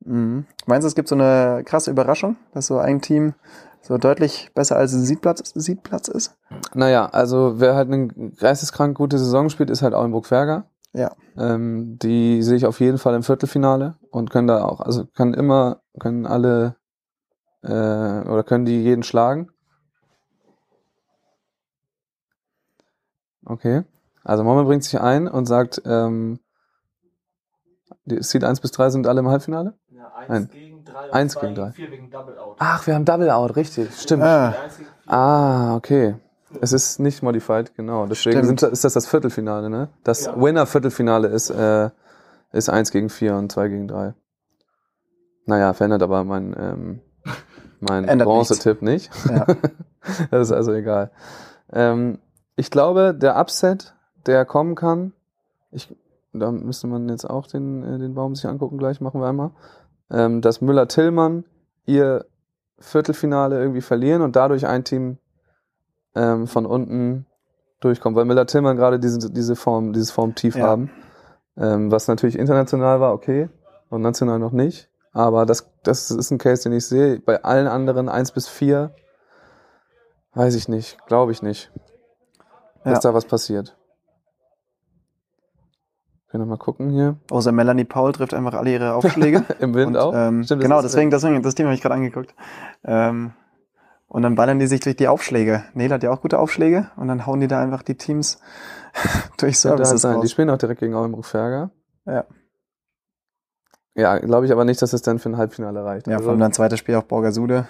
[0.06, 0.46] Mhm.
[0.66, 3.34] Meinst du, es gibt so eine krasse Überraschung, dass so ein Team
[3.82, 6.36] so deutlich besser als ein Siedplatz, Siedplatz ist?
[6.74, 8.08] Naja, also wer halt eine
[8.40, 10.66] geisteskrank gute Saison spielt, ist halt Auenburg-Ferger.
[10.94, 11.12] Ja.
[11.38, 15.34] Ähm, die sehe ich auf jeden Fall im Viertelfinale und können da auch, also können
[15.34, 16.77] immer, können alle
[17.68, 17.72] äh,
[18.30, 19.50] oder können die jeden schlagen.
[23.46, 23.84] Okay.
[24.24, 26.40] Also Momme bringt sich ein und sagt, ähm,
[28.06, 29.74] die Seed 1 bis 3 sind alle im Halbfinale?
[29.90, 30.50] Ja, eins Nein.
[30.52, 31.72] gegen drei und Eins zwei gegen drei.
[31.72, 32.58] vier wegen Double Out.
[32.60, 33.94] Ach, wir haben Double Out, richtig.
[34.00, 34.24] Stimmt.
[34.24, 34.56] Ah.
[35.06, 36.16] Ah, okay.
[36.60, 38.06] Es ist nicht modified, genau.
[38.08, 39.90] Deswegen sind, ist das das Viertelfinale, ne?
[40.04, 40.36] Das Ja.
[40.36, 41.90] Winner-Viertelfinale ist, äh,
[42.52, 44.14] ist 1 gegen 4 und 2 gegen 3.
[45.46, 47.02] Naja, verändert aber mein, ähm,
[47.80, 49.10] mein Bronze-Tipp nicht.
[49.30, 49.46] ja.
[50.32, 51.12] das ist also egal.
[51.72, 52.20] Ähm,
[52.56, 53.94] ich glaube, der Upset,
[54.26, 55.14] der kommen kann,
[55.72, 55.96] ich,
[56.34, 59.52] da müsste man jetzt auch den, äh, den Baum sich angucken, gleich machen wir einmal,
[60.10, 61.44] ähm, dass Müller-Tillmann
[61.86, 62.26] ihr
[62.80, 65.18] Viertelfinale irgendwie verlieren und dadurch ein Team
[66.16, 67.26] ähm, von unten
[67.80, 70.68] durchkommt, weil Müller-Tillmann gerade diese, diese Form, dieses Formtief Ja.
[70.68, 70.90] haben,
[71.58, 73.50] ähm, was natürlich international war, okay,
[73.90, 77.20] und national noch nicht, aber das, das ist ein Case, den ich sehe.
[77.20, 78.94] Bei allen anderen 1 bis 4
[80.34, 81.72] weiß ich nicht, glaube ich nicht,
[82.84, 83.10] dass Ja.
[83.10, 83.76] da was passiert.
[86.30, 87.16] Können wir mal gucken hier.
[87.32, 89.46] Außer Melanie Paul trifft einfach alle ihre Aufschläge.
[89.60, 90.14] Im Wind und, auch?
[90.14, 92.36] Ähm, Stimmt, das genau, ist- deswegen, deswegen, das Thema habe ich gerade angeguckt.
[92.84, 93.34] Ähm,
[94.10, 95.64] und dann ballern die sich durch die Aufschläge.
[95.74, 98.40] Nele hat ja auch gute Aufschläge und dann hauen die da einfach die Teams
[99.38, 100.16] durch halt Services sein.
[100.16, 100.32] Die raus.
[100.32, 101.72] spielen auch direkt gegen Oldenburg-Ferger.
[102.06, 102.26] Ja.
[103.98, 106.08] Ja, glaube ich aber nicht, dass es dann für ein Halbfinale reicht.
[106.08, 107.68] Ja, Also- vor allem dann zweites Spiel auf Borgasude.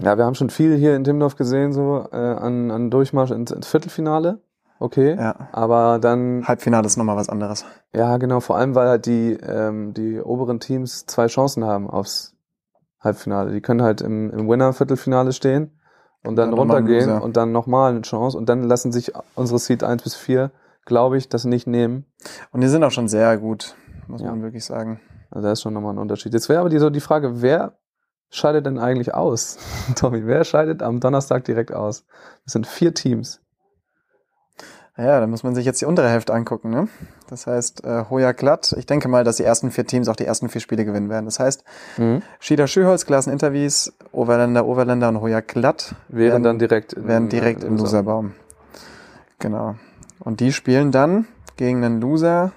[0.00, 3.50] Ja, wir haben schon viel hier in Timmendorf gesehen, so äh, an, an Durchmarsch ins,
[3.50, 4.40] ins Viertelfinale.
[4.78, 5.16] Okay.
[5.16, 5.48] Ja.
[5.52, 7.64] Aber dann, Halbfinale ist nochmal was anderes.
[7.94, 12.34] ja genau, vor allem, weil halt die, ähm, die oberen Teams zwei Chancen haben aufs
[13.00, 13.52] Halbfinale.
[13.52, 15.78] Die können halt im, im Winner-Viertelfinale stehen
[16.24, 17.22] und dann, Dann runtergehen Loser.
[17.22, 20.50] und dann nochmal eine Chance und dann lassen sich unsere Seed 1 bis 4,
[20.84, 22.06] glaube ich, das nicht nehmen.
[22.50, 23.76] Und die sind auch schon sehr gut,
[24.08, 24.30] muss Ja.
[24.30, 25.00] man wirklich sagen.
[25.30, 26.32] Also da ist schon nochmal ein Unterschied.
[26.34, 27.78] Jetzt wäre aber die, so die Frage, wer
[28.30, 29.58] scheidet denn eigentlich aus?
[29.96, 32.04] Tommy, wer scheidet am Donnerstag direkt aus?
[32.44, 33.40] Das sind vier Teams.
[34.98, 36.68] Ja, da muss man sich jetzt die untere Hälfte angucken.
[36.68, 36.86] Ne?
[37.30, 40.26] Das heißt, äh, Hoja Glatt, ich denke mal, dass die ersten vier Teams auch die
[40.26, 41.24] ersten vier Spiele gewinnen werden.
[41.24, 41.64] Das heißt,
[41.96, 42.20] Mhm.
[42.40, 47.30] Schieder Schüholz, Klassen Interviews, Overländer, Overländer und Hoja Glatt Wären werden, dann direkt in- werden
[47.30, 48.34] direkt im Loserbaum.
[49.38, 49.76] Genau.
[50.20, 52.52] Und die spielen dann gegen einen Loser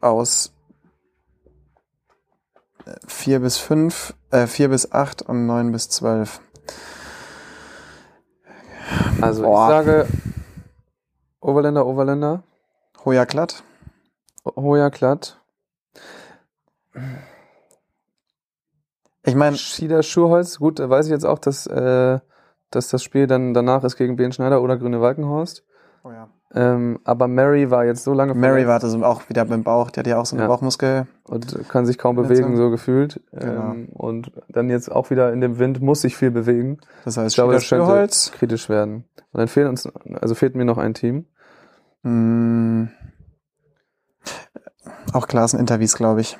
[0.00, 0.52] aus
[2.86, 6.40] äh, vier bis fünf, äh, vier bis acht und neun bis zwölf.
[9.20, 9.66] Also Boah.
[9.66, 10.08] ich sage
[11.40, 12.42] Overländer, Overländer,
[13.04, 13.62] Hoja Glatt,
[14.44, 15.40] Hoja Klatt,
[19.24, 20.58] ich meine, Schieder Schurholz.
[20.58, 22.20] Gut, da weiß ich jetzt auch, dass, äh,
[22.70, 25.64] dass das Spiel dann danach ist gegen Ben Schneider oder Grüne Walkenhorst.
[26.04, 26.28] oh ja.
[26.52, 30.00] Ähm, aber Mary war jetzt so lange Mary war das auch wieder beim Bauch, die
[30.00, 30.48] hat ja auch so eine Ja.
[30.48, 31.06] Bauchmuskel.
[31.28, 33.20] und kann sich kaum bewegen, so gefühlt.
[33.30, 33.70] Genau.
[33.72, 36.78] Ähm, und dann jetzt auch wieder in dem Wind muss sich viel bewegen.
[37.04, 39.04] Das heißt, Ich glaube, das könnte Schürholz, kritisch werden.
[39.32, 39.86] Und dann fehlt uns,
[40.20, 41.26] also fehlt mir noch ein Team.
[42.02, 42.88] mh,
[45.12, 46.36] auch Klassen-Interviews, glaube ich.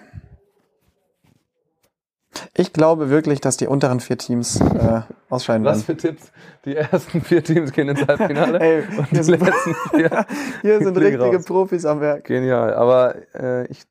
[2.60, 5.98] Ich glaube wirklich, dass die unteren vier Teams äh, ausscheiden Was werden.
[6.00, 6.30] für Tipps?
[6.66, 8.60] Die ersten vier Teams gehen ins Halbfinale.
[8.60, 10.26] Ey, und hier die sind, letzten vier
[10.60, 11.44] hier sind richtige raus.
[11.46, 12.24] Profis am Werk.
[12.24, 12.74] Genial.
[12.74, 13.84] Aber äh, ich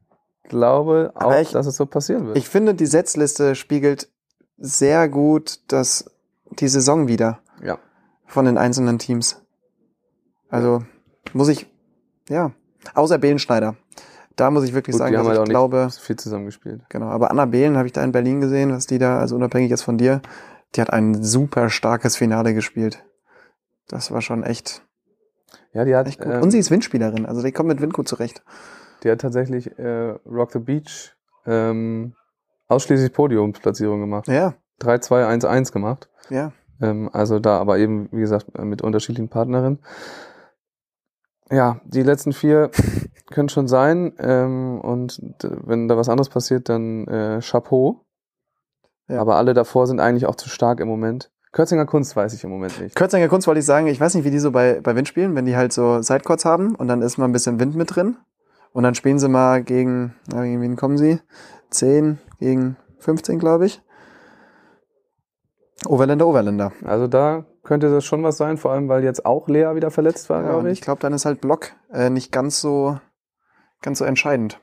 [0.44, 2.38] glaube auch, ich- dass es so passieren wird.
[2.38, 4.08] Ich finde, die Setzliste spiegelt
[4.58, 6.06] sehr gut das,
[6.60, 7.80] die Saison wieder ja.
[8.28, 9.42] von den einzelnen Teams.
[10.50, 10.84] Also
[11.34, 11.66] muss ich,
[12.28, 12.52] ja,
[12.94, 13.76] außer Behlenschneider.
[14.40, 16.82] Da muss ich wirklich Gut, sagen, dass halt ich auch glaube, viel zusammengespielt.
[16.90, 17.08] genau.
[17.08, 19.82] Aber Anna Behlen habe ich da in Berlin gesehen, was die da, also unabhängig jetzt
[19.84, 20.22] von dir,
[20.76, 23.04] die hat ein super starkes Finale gespielt.
[23.88, 24.82] Das war schon echt,
[25.74, 26.32] Ja, die hat, echt gut.
[26.32, 28.44] ähm, Und sie ist Windspielerin, also die kommt mit Wind gut zurecht.
[29.04, 32.14] die hat tatsächlich äh, Rock the Beach ähm,
[32.68, 34.28] ausschließlich Podiumsplatzierung gemacht.
[34.28, 36.10] Ja, 3-2-1-1 gemacht.
[36.30, 36.52] ja.
[36.82, 39.80] Ähm, also da aber eben, wie gesagt, mit unterschiedlichen Partnerinnen.
[41.52, 42.70] Ja, die letzten vier
[43.32, 44.14] können schon sein.
[44.20, 48.06] Ähm, und d- wenn da was anderes passiert, dann äh, Chapeau.
[49.08, 49.22] Ja.
[49.22, 51.32] Aber alle davor sind eigentlich auch zu stark im Moment.
[51.52, 52.96] Kürzinger Kunst weiß ich im Moment nicht.
[52.96, 55.36] Kürzinger Kunst wollte ich sagen, ich weiß nicht, wie die so bei, bei Wind spielen,
[55.36, 58.18] wenn die halt so Sidecourts haben und dann ist mal ein bisschen Wind mit drin.
[58.72, 61.20] Und dann spielen sie mal gegen, na, gegen wen kommen sie?
[61.72, 63.82] 10 gegen 15, glaube ich.
[65.88, 66.72] Overländer, Overländer.
[66.84, 70.30] Also da könnte das schon was sein, vor allem weil jetzt auch Lea wieder verletzt
[70.30, 70.82] war, Ja, glaube ich ich.
[70.82, 73.00] glaube, dann ist halt Block äh, nicht ganz so,
[73.82, 74.60] ganz so entscheidend.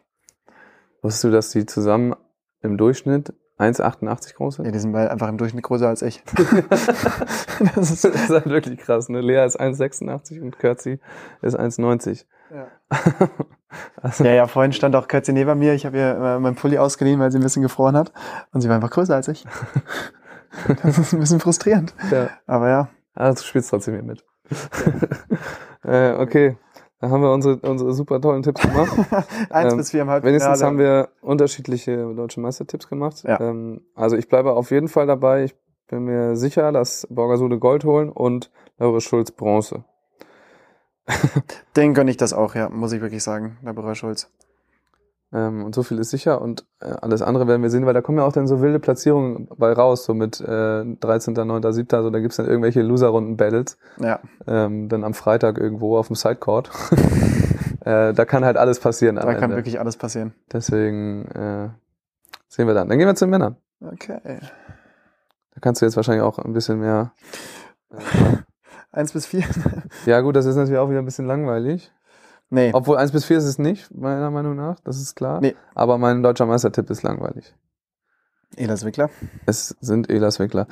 [1.02, 2.14] Wusstest du, dass die zusammen
[2.62, 4.74] im Durchschnitt 1,88 groß Ja, sind.
[4.74, 6.22] die sind einfach im Durchschnitt größer als ich.
[7.74, 9.08] das ist, Das ist halt wirklich krass.
[9.08, 9.20] Ne?
[9.20, 11.00] Lea ist 1,86 und Kürzi
[11.42, 12.24] ist 1,90.
[12.52, 12.66] ja.
[14.00, 15.74] Also, ja, ja, vorhin stand auch Kürzi neben mir.
[15.74, 18.12] Ich habe ihr äh, meinen Pulli ausgeliehen, weil sie ein bisschen gefroren hat.
[18.52, 19.44] Und sie war einfach größer als ich.
[20.82, 21.94] Das ist ein bisschen frustrierend.
[22.11, 22.30] ja.
[22.46, 24.24] Aber ja, Also du spielst trotzdem hier mit.
[25.84, 26.57] äh, okay,
[27.00, 28.96] da haben wir unsere, unsere super tollen Tipps gemacht.
[29.50, 30.38] eins Ähm, bis vier im Halbfinale.
[30.38, 33.22] Wenigstens haben wir unterschiedliche deutsche Meistertipps gemacht.
[33.24, 33.40] Ja.
[33.40, 35.44] Ähm, also ich bleibe auf jeden Fall dabei.
[35.44, 35.54] Ich
[35.88, 39.84] bin mir sicher, dass Borgasude Gold holen und Laura Schulz Bronze.
[41.76, 44.30] Den gönne ich das auch, ja, muss ich wirklich sagen, Berühr Schulz.
[45.37, 48.01] Ähm, und so viel ist sicher und äh, alles andere werden wir sehen, weil da
[48.01, 52.03] kommen ja auch dann so wilde Platzierungen bei raus, so mit äh, 13., 9., 7.,
[52.03, 56.70] so da gibt's dann irgendwelche Loser-Runden-Battles, Ja, ähm, dann am Freitag irgendwo auf dem Sidecourt.
[57.84, 59.57] äh, da kann halt alles passieren da kann Ende.
[59.57, 60.32] wirklich alles passieren.
[60.51, 61.68] Deswegen äh,
[62.49, 62.89] sehen wir dann.
[62.89, 63.57] Dann gehen wir zu den Männern.
[63.82, 64.20] Okay.
[64.24, 67.12] Da kannst du jetzt wahrscheinlich auch ein bisschen mehr.
[68.91, 69.45] Eins bis vier?
[70.07, 71.93] Ja, gut, das ist natürlich auch wieder ein bisschen langweilig.
[72.51, 72.70] Nee.
[72.72, 75.40] Obwohl 1 bis 4 ist es nicht, meiner Meinung nach, das ist klar.
[75.40, 75.55] Nee.
[75.74, 77.55] Aber mein deutscher Meistertipp ist langweilig.
[78.57, 79.11] Elas Wickler.
[79.44, 80.66] Es sind Elas Wickler.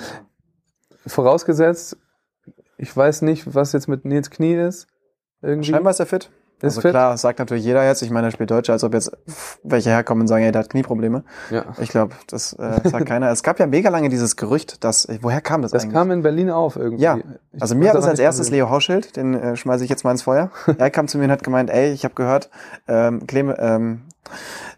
[1.06, 1.98] Vorausgesetzt,
[2.78, 4.86] ich weiß nicht, was jetzt mit Nils Knie ist.
[5.42, 5.70] Irgendwie.
[5.70, 6.30] Scheinbar ist er fit.
[6.58, 6.90] Ist also fit.
[6.92, 8.00] klar, sagt natürlich jeder jetzt.
[8.02, 9.12] Ich meine, er spielt Deutsch, als ob jetzt
[9.62, 11.24] welche herkommen und sagen, ey, der hat Knieprobleme.
[11.50, 11.66] Ja.
[11.78, 13.30] Ich glaube, das äh, sagt keiner.
[13.30, 15.94] Es gab ja mega lange dieses Gerücht, dass, woher kam das, Das eigentlich?
[15.94, 17.02] kam in Berlin auf irgendwie.
[17.02, 17.18] Ja.
[17.52, 18.50] Ich also mir weiß hat aber als erstes.
[18.50, 20.50] Leo Hauschild, den äh, schmeiße ich jetzt mal ins Feuer.
[20.78, 22.48] er kam zu mir und hat gemeint, ey, ich habe gehört,
[22.88, 24.02] ähm, Clem, ähm,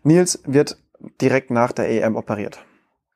[0.03, 0.79] Nils wird
[1.21, 2.65] direkt nach der EM operiert.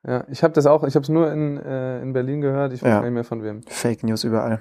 [0.06, 2.82] Ja, ich habe das auch, ich habe es nur in, äh, in Berlin gehört, ich
[2.82, 2.94] weiß Ja.
[2.96, 3.60] gar nicht mehr von wem.
[3.68, 4.60] Fake News überall.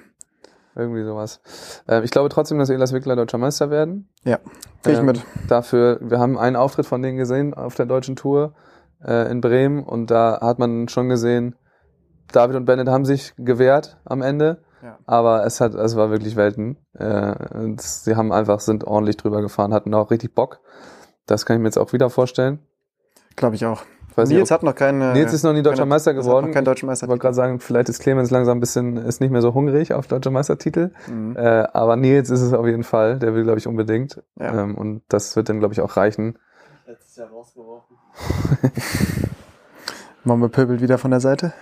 [0.80, 1.40] Irgendwie sowas.
[1.86, 4.08] Ähm, ich glaube trotzdem, dass Elas Wickler deutscher Meister werden.
[4.24, 4.38] Ja,
[4.82, 5.22] krieg ich Ähm, mit.
[5.48, 8.54] Dafür, wir haben einen Auftritt von denen gesehen auf der deutschen Tour
[9.04, 11.54] äh, in Bremen und da hat man schon gesehen,
[12.32, 14.98] David und Bennett haben sich gewehrt am Ende, Ja.
[15.06, 16.78] aber es hat, es war wirklich Welten.
[16.94, 17.34] Äh,
[17.78, 20.60] sie haben einfach, sind ordentlich drüber gefahren, hatten auch richtig Bock.
[21.26, 22.60] Das kann ich mir jetzt auch wieder vorstellen.
[23.36, 23.82] Glaube ich auch.
[24.10, 25.12] Ich weiß Nils nicht, hat noch keine.
[25.12, 26.44] Nils ist noch nie deutscher keine- Meister geworden.
[26.46, 27.08] Hat noch kein deutscher ich Meister.
[27.08, 30.06] wollte gerade sagen, vielleicht ist Clemens langsam ein bisschen, ist nicht mehr so hungrig auf
[30.08, 30.90] deutscher Meistertitel.
[31.06, 31.36] Mhm.
[31.36, 33.18] Äh, aber Nils ist es auf jeden Fall.
[33.18, 34.22] Der will, glaube ich, unbedingt.
[34.38, 34.62] Ja.
[34.62, 36.38] Ähm, und das wird dann, glaube ich, auch reichen.
[36.86, 37.96] Letztes Jahr rausgeworfen.
[40.24, 41.52] Mama pöbelt wieder von der Seite.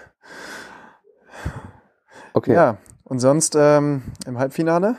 [2.35, 2.55] Okay.
[2.55, 4.97] Ja, und sonst ähm, im Halbfinale?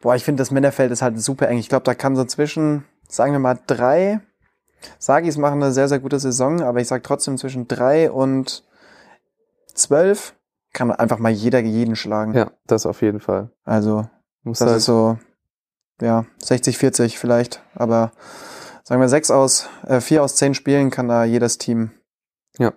[0.00, 1.58] Boah, ich finde, das Männerfeld ist halt super eng.
[1.58, 4.20] Ich glaube, da kann so zwischen, sagen wir mal, drei.
[4.98, 8.64] Sagis machen eine sehr, sehr gute Saison, aber ich sag trotzdem zwischen drei und
[9.74, 10.34] zwölf
[10.72, 12.34] kann einfach mal jeder jeden schlagen.
[12.34, 13.50] Ja, das auf jeden Fall.
[13.64, 14.08] Also,
[14.42, 15.18] Muss das halt, ist so,
[16.00, 18.12] ja, 60, 40 vielleicht, aber
[18.82, 21.92] sagen wir sechs aus, äh, vier aus zehn Spielen kann da jedes Team
[22.58, 22.72] Ja.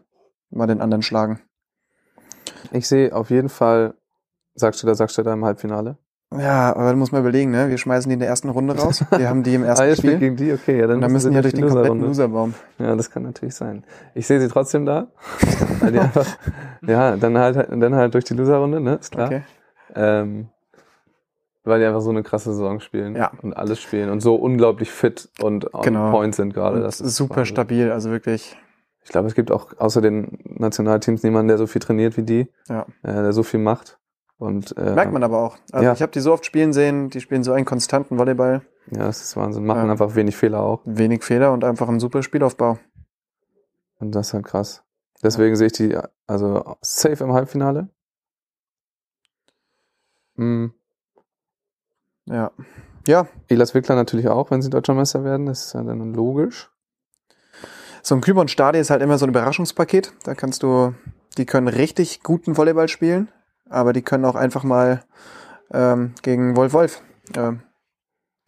[0.49, 1.41] mal den anderen schlagen.
[2.71, 3.95] ich sehe auf jeden Fall,
[4.53, 5.97] sagst du da, sagst du da im Halbfinale?
[6.35, 7.69] Ja, aber da muss man überlegen, ne?
[7.69, 9.03] Wir schmeißen die in der ersten Runde raus.
[9.15, 10.19] Wir haben die im ersten ah, ihr spielt Spiel.
[10.19, 12.07] gegen die, okay, ja, dann, dann müssen müssen sie wir durch den kompletten Loserrunde.
[12.07, 12.53] Loserbaum.
[12.79, 13.85] Ja, das kann natürlich sein.
[14.13, 15.07] Ich sehe sie trotzdem da.
[15.79, 16.25] weil die einfach,
[16.85, 19.27] ja, dann halt, dann halt durch die Loserrunde, ne, ist klar.
[19.27, 19.41] Okay.
[19.95, 20.49] Ähm,
[21.63, 23.31] weil die einfach so eine krasse Saison spielen Ja.
[23.41, 26.11] und alles spielen und so unglaublich fit und on Genau.
[26.11, 26.81] point sind gerade.
[26.81, 27.45] Das ist super Wahnsinn.
[27.55, 28.57] stabil, also wirklich.
[29.03, 32.47] Ich glaube, es gibt auch außer den Nationalteams niemanden, der so viel trainiert wie die,
[32.67, 32.81] Ja.
[33.03, 33.97] äh, der so viel macht.
[34.39, 35.57] Und, äh, Merkt man aber auch.
[35.71, 35.93] Also ja.
[35.93, 38.61] ich habe die so oft spielen sehen, die spielen so einen konstanten Volleyball,
[38.91, 39.65] Ja, das ist Wahnsinn.
[39.65, 39.91] Machen Ja.
[39.91, 40.81] einfach wenig Fehler auch.
[40.85, 42.77] wenig Fehler und einfach ein super Spielaufbau.
[43.99, 44.83] Und das ist halt krass.
[45.23, 47.89] Deswegen sehe ich die also safe im Halbfinale.
[50.35, 50.67] Mm,
[52.25, 52.51] Ja.
[53.07, 55.45] Ja, Elas Wickler natürlich auch, wenn sie deutscher Meister werden.
[55.45, 56.69] Das ist ja dann logisch.
[58.03, 60.13] so ein Küber und Stadi ist halt immer so ein Überraschungspaket.
[60.23, 60.93] Da kannst du,
[61.37, 63.29] die können richtig guten Volleyball spielen,
[63.69, 65.03] aber die können auch einfach mal
[65.71, 67.01] ähm, gegen Wolf Wolf
[67.35, 67.61] ähm,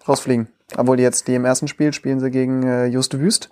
[0.07, 0.47] rausfliegen.
[0.77, 3.49] Obwohl die jetzt die im ersten Spiel spielen sie gegen äh, Just Wüst.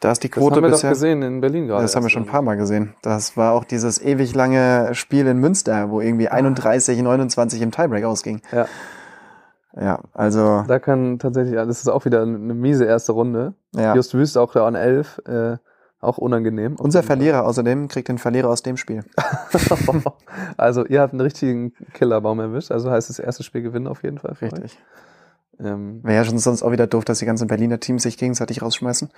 [0.00, 0.90] Da ist die Das Quote haben wir bisher.
[0.90, 1.82] doch gesehen in Berlin gerade.
[1.82, 2.94] Das haben wir schon ein paar Mal gesehen.
[3.02, 8.04] Das war auch dieses ewig lange Spiel in Münster, wo irgendwie 31, 29 im Tiebreak
[8.04, 8.42] ausging.
[8.52, 8.66] Ja.
[9.76, 13.54] Ja, also, Da kann tatsächlich, das ist auch wieder eine miese erste Runde.
[13.74, 13.94] ja.
[13.94, 15.56] Just Wüst auch da an 11, äh,
[16.04, 16.76] auch unangenehm.
[16.76, 19.04] Unser Verlierer außerdem kriegt den Verlierer aus dem Spiel.
[20.56, 24.18] also ihr habt einen richtigen Killerbaum erwischt, also heißt das erste Spiel gewinnen auf jeden
[24.18, 24.36] Fall.
[24.40, 24.78] Richtig.
[25.60, 28.62] Ähm, Wäre ja schon sonst auch wieder doof, dass die ganzen Berliner Teams sich gegenseitig
[28.62, 29.10] rausschmeißen.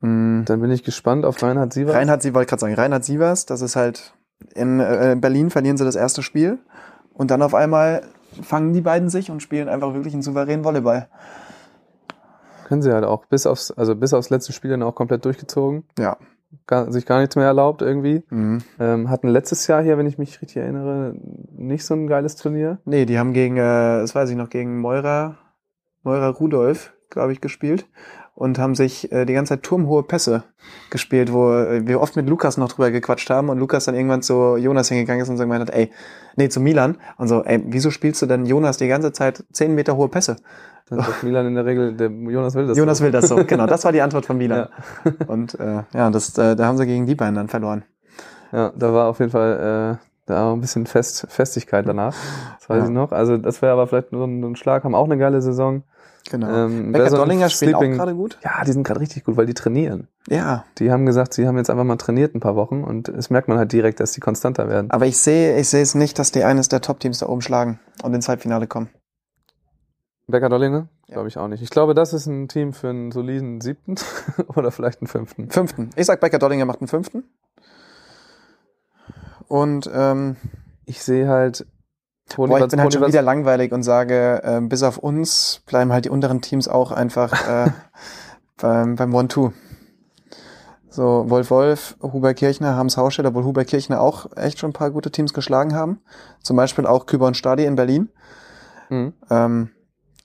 [0.00, 0.42] Hm.
[0.44, 1.94] dann bin ich gespannt auf Reinhard Sievers.
[1.94, 4.12] Reinhard, Sie wollte gerade sagen, Reinhard Sievers, das ist halt,
[4.54, 6.58] in äh, Berlin verlieren sie das erste Spiel
[7.14, 8.02] und dann auf einmal
[8.42, 11.08] fangen die beiden sich und spielen einfach wirklich einen souveränen Volleyball.
[12.74, 13.26] Können sie halt auch.
[13.26, 15.84] Bis aufs, also bis aufs letzte Spiel dann auch komplett durchgezogen.
[15.96, 16.16] Ja.
[16.66, 18.24] Gar, sich gar nichts mehr erlaubt irgendwie.
[18.30, 18.62] Mhm.
[18.80, 21.14] Ähm, hatten letztes Jahr hier, wenn ich mich richtig erinnere,
[21.56, 22.78] nicht so ein geiles Turnier.
[22.84, 25.36] Nee, die haben gegen, äh, das weiß ich noch, gegen Meurer,
[26.02, 27.86] Meurer Rudolf, glaube ich, gespielt
[28.34, 30.44] und haben sich äh, die ganze Zeit turmhohe Pässe
[30.90, 34.22] gespielt, wo äh, wir oft mit Lukas noch drüber gequatscht haben und Lukas dann irgendwann
[34.22, 35.90] zu Jonas hingegangen ist und so gemeint hat, ey,
[36.36, 39.74] nee, zu Milan und so, ey, wieso spielst du denn Jonas die ganze Zeit zehn
[39.74, 40.36] Meter hohe Pässe?
[40.88, 42.76] Dann sagt Milan in der Regel, der Jonas will das.
[42.76, 43.04] Jonas so.
[43.04, 44.68] will das so, genau, das war die Antwort von Milan.
[45.26, 47.84] Und äh, ja, das, äh, da haben sie gegen die beiden dann verloren.
[48.52, 52.14] Ja, da war auf jeden Fall äh, da war ein bisschen Fest, Festigkeit danach.
[52.58, 52.84] Das weiß Ja.
[52.84, 53.12] ich noch.
[53.12, 54.84] Also das wäre aber vielleicht so ein, ein Schlag.
[54.84, 55.82] Haben auch eine geile Saison.
[56.30, 56.48] Genau.
[56.66, 58.38] Ähm, Becker so Dollinger spielt auch gerade gut.
[58.42, 60.08] Ja, die sind gerade richtig gut, weil die trainieren.
[60.28, 63.28] Ja, Die haben gesagt, sie haben jetzt einfach mal trainiert ein paar Wochen und es
[63.28, 64.90] merkt man halt direkt, dass die konstanter werden.
[64.90, 67.78] aber ich sehe, ich sehe es nicht, dass die eines der Top-Teams da oben schlagen
[68.02, 68.88] und ins Halbfinale kommen.
[70.26, 70.88] Becker Dollinge?
[71.08, 71.14] Ja.
[71.16, 71.62] Glaube ich auch nicht.
[71.62, 73.96] Ich glaube, das ist ein Team für einen soliden siebten
[74.56, 75.50] oder vielleicht einen fünften.
[75.50, 75.90] Fünften.
[75.96, 77.24] Ich sag, Becker Dollinger macht einen fünften.
[79.48, 80.36] Und ähm,
[80.86, 81.66] Ich sehe halt
[82.36, 86.04] boah, ich bin halt schon wieder langweilig und sage, ähm, bis auf uns bleiben halt
[86.06, 87.32] die unteren Teams auch einfach
[87.66, 87.70] äh,
[88.56, 89.52] beim, beim One-Two.
[90.88, 94.92] So, Wolf Wolf, Huber Kirchner, Hams Hausstedt, obwohl Huber Kirchner auch echt schon ein paar
[94.92, 96.00] gute Teams geschlagen haben.
[96.40, 98.10] Zum Beispiel auch Küber und Stadi in Berlin.
[98.90, 99.12] Mhm.
[99.28, 99.70] Ähm,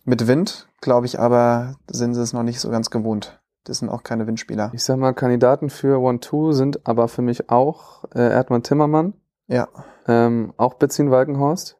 [0.05, 3.39] mit Wind, glaube ich, aber sind sie es noch nicht so ganz gewohnt.
[3.63, 4.69] Das sind auch keine Windspieler.
[4.73, 9.13] Ich sag mal, Kandidaten für One-Two sind aber für mich auch äh, Erdmann Timmermann,
[9.47, 9.67] Ja.
[10.07, 11.78] ähm, auch Betzin Walkenhorst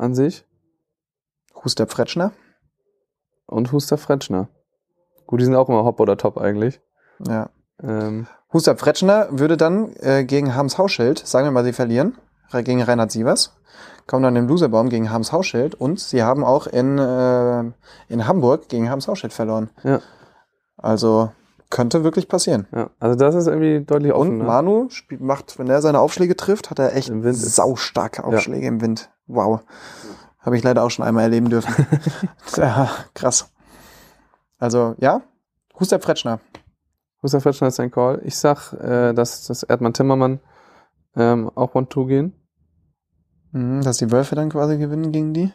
[0.00, 0.44] an sich
[1.64, 2.32] Huster Fretschner.
[3.46, 4.48] und Huster Fretschner.
[5.26, 6.80] Gut, die sind auch immer Hop oder Top eigentlich.
[7.26, 7.50] Ja.
[7.82, 12.16] Ähm, Huster Fretschner würde dann äh, gegen Harms Hauschild, sagen wir mal, sie verlieren,
[12.52, 13.56] re- gegen Reinhard Sievers,
[14.06, 17.60] kommen dann im Loserbaum gegen Harms Hauschild und sie haben auch in, äh,
[18.08, 19.70] in Hamburg gegen Harms Hauschild verloren.
[19.84, 20.00] Ja.
[20.76, 21.30] Also
[21.68, 22.66] könnte wirklich passieren.
[22.72, 24.40] ja, also das ist irgendwie deutlich offen.
[24.40, 24.46] Und?
[24.46, 29.08] Manu spielt, macht, wenn er seine Aufschläge trifft, hat er echt saustarke Aufschläge im Wind.
[29.34, 29.60] Wow.
[30.38, 31.86] Habe ich leider auch schon einmal erleben dürfen.
[32.56, 33.52] ja, krass.
[34.58, 35.22] Also, ja,
[35.78, 36.40] Huster Fretschner.
[37.22, 38.20] Huster Fretschner ist ein Call.
[38.24, 40.40] Ich sag, äh, dass das Erdmann Timmermann
[41.16, 42.34] ähm, auch One-Two gehen.
[43.52, 45.52] Mhm, dass die Wölfe dann quasi gewinnen gegen die.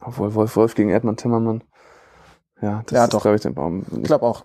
[0.00, 1.62] Obwohl Wolf Wolf gegen Erdmann Timmermann.
[2.60, 3.22] Ja, das Ja, ist, doch.
[3.22, 3.84] glaube ich, den Baum.
[3.96, 4.44] Ich glaube auch.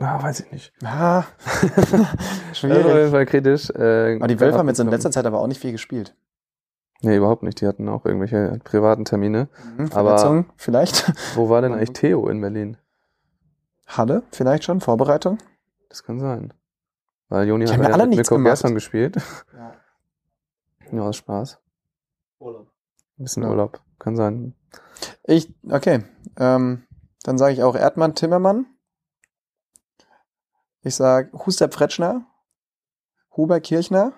[0.00, 0.72] Ah, weiß ich nicht.
[0.84, 1.24] Ah.
[1.72, 2.86] Ist auf Schwierig.
[2.86, 3.70] jeden Fall kritisch.
[3.70, 6.14] Äh, Aber die Wölfe haben jetzt in letzter Zeit aber auch nicht viel gespielt.
[7.00, 7.60] Nee, überhaupt nicht.
[7.60, 9.48] Die hatten auch irgendwelche privaten Termine.
[9.76, 11.12] Mhm, Aber- vielleicht.
[11.36, 12.76] Wo war denn eigentlich Theo in Berlin?
[13.86, 15.38] Halle vielleicht schon, Vorbereitung.
[15.88, 16.52] Das kann sein.
[17.28, 18.44] Weil Joni Die hat haben ja alle mit nichts Mirko.
[18.44, 19.16] Gerson gespielt.
[19.54, 19.74] Ja.
[20.90, 21.58] Ja, aus Spaß.
[22.38, 22.66] Urlaub.
[23.18, 23.50] Ein bisschen Ja.
[23.50, 23.82] Urlaub.
[23.98, 24.54] Kann sein.
[25.24, 26.02] Ich, okay.
[26.38, 26.86] Ähm,
[27.24, 28.64] dann sage ich auch Erdmann, Timmermann.
[30.80, 32.24] Ich sage Huster Fretschner,
[33.36, 34.14] Huber Kirchner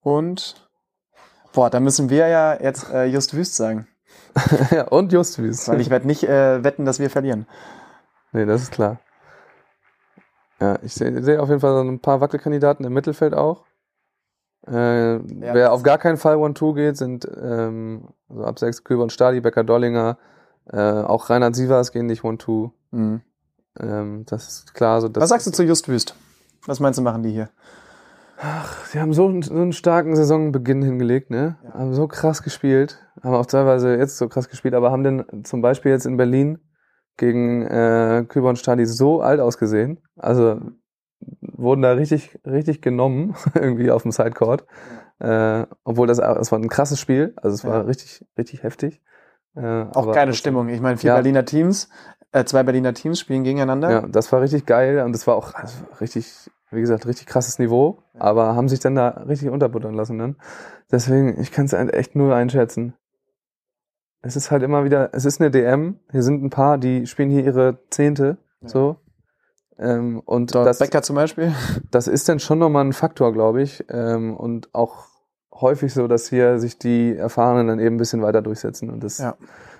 [0.00, 0.69] und
[1.52, 3.86] boah, da müssen wir ja jetzt äh, Just Wüst sagen.
[4.70, 5.68] ja, und Just Wies.
[5.68, 7.46] Weil ich werde nicht äh, wetten, dass wir verlieren.
[8.32, 9.00] Nee, das ist klar.
[10.60, 13.64] Ja, ich sehe seh auf jeden Fall so ein paar Wackelkandidaten im Mittelfeld auch.
[14.66, 14.72] Äh,
[15.24, 19.40] wer auf gar keinen Fall One-Two geht, sind ähm, also ab 6 Köber und Stadi,
[19.40, 20.18] Becker Dollinger,
[20.70, 22.70] äh, auch Reinhard Sievers gehen nicht One-Two.
[22.90, 23.22] Mhm.
[23.78, 25.00] Ähm, das ist klar.
[25.00, 26.14] So, Was sagst du zu Just Wüst?
[26.66, 27.48] Was meinst du, machen die hier?
[28.86, 31.58] Sie haben so einen, so einen starken Saisonbeginn hingelegt, ne?
[31.62, 31.74] Ja.
[31.74, 35.60] Haben so krass gespielt, haben auch teilweise jetzt so krass gespielt, aber haben denn zum
[35.60, 36.58] Beispiel jetzt in Berlin
[37.16, 40.00] gegen äh, Küber und Stadi so alt ausgesehen.
[40.16, 40.60] Also
[41.40, 44.64] wurden da richtig, richtig genommen, irgendwie auf dem Sidecourt.
[45.18, 47.80] Äh, obwohl das, das war ein krasses Spiel, also es war Ja.
[47.82, 49.02] richtig, richtig heftig.
[49.54, 50.68] Äh, Auch geile Stimmung.
[50.68, 51.14] Ich meine, vier Ja.
[51.16, 51.90] Berliner Teams,
[52.32, 53.90] äh, zwei Berliner Teams spielen gegeneinander.
[53.90, 57.58] Ja, das war richtig geil und das war auch also richtig, wie gesagt, richtig krasses
[57.58, 60.36] Niveau, aber haben sich dann da richtig unterbuttern lassen dann.
[60.90, 62.94] Deswegen, ich kann es echt null einschätzen.
[64.22, 67.30] Es ist halt immer wieder, es ist eine DM, hier sind ein paar, die spielen
[67.30, 68.68] hier ihre Zehnte, Ja.
[68.68, 68.96] so.
[69.78, 71.54] Ähm, und Dort das, Becker zum Beispiel.
[71.90, 73.82] das ist dann schon nochmal ein Faktor, glaube ich.
[73.88, 75.06] Ähm, und auch
[75.52, 78.90] häufig so, dass hier sich die Erfahrenen dann eben ein bisschen weiter durchsetzen.
[78.90, 79.36] Und das, Ja.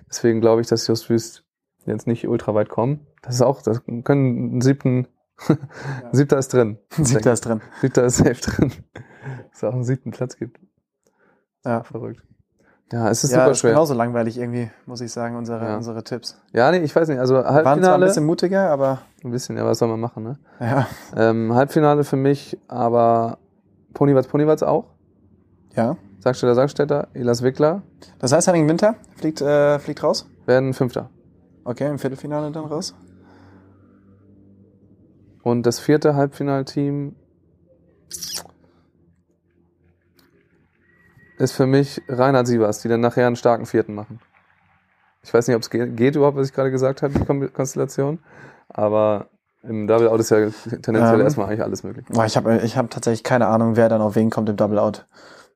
[0.09, 1.45] deswegen glaube ich, dass Just Wüst
[1.85, 3.07] jetzt nicht ultra weit kommen.
[3.23, 5.07] Das ist auch, das können einen siebten,
[6.13, 6.79] siebter ist drin.
[6.91, 7.61] Siebter ist drin.
[7.81, 8.73] Siebter ist safe drin.
[9.51, 10.59] Dass es auch einen siebten Platz gibt.
[11.65, 11.83] Ja.
[11.83, 12.23] Verrückt.
[12.93, 13.71] Ja, es ist ja, super ist schwer.
[13.71, 15.77] genauso langweilig irgendwie, muss ich sagen, unsere, Ja.
[15.77, 16.41] unsere Tipps.
[16.53, 17.19] Ja, nee, ich weiß nicht.
[17.21, 20.25] Also Waren zwar ein Halbfinale, bisschen mutiger, aber ein bisschen, ja, was soll man machen,
[20.25, 20.39] ne?
[20.59, 20.87] ja.
[21.17, 23.39] Ähm, Halbfinale für mich, aber
[23.95, 24.87] Ponywatz, Ponywatz auch.
[25.75, 25.97] ja.
[26.23, 27.81] Sagstädter, Sagstädter, Elas Wickler
[28.19, 30.29] Das heißt, Henning Winter fliegt, äh, fliegt raus?
[30.45, 31.09] werden Fünfter.
[31.65, 32.95] Okay, im Viertelfinale dann raus.
[35.43, 37.15] Und das vierte Halbfinalteam
[41.39, 44.21] ist für mich Reinhard Sievers, die dann nachher einen starken vierten machen.
[45.23, 48.19] Ich weiß nicht, ob es geht, geht überhaupt, was ich gerade gesagt habe, die Konstellation.
[48.69, 49.29] Aber
[49.63, 50.49] im Double Out ist ja
[50.83, 51.21] tendenziell Ähm.
[51.23, 52.07] erstmal eigentlich alles möglich.
[52.09, 54.79] Boah, ich habe ich hab tatsächlich keine Ahnung, wer dann auf wen kommt im Double
[54.79, 55.07] Out.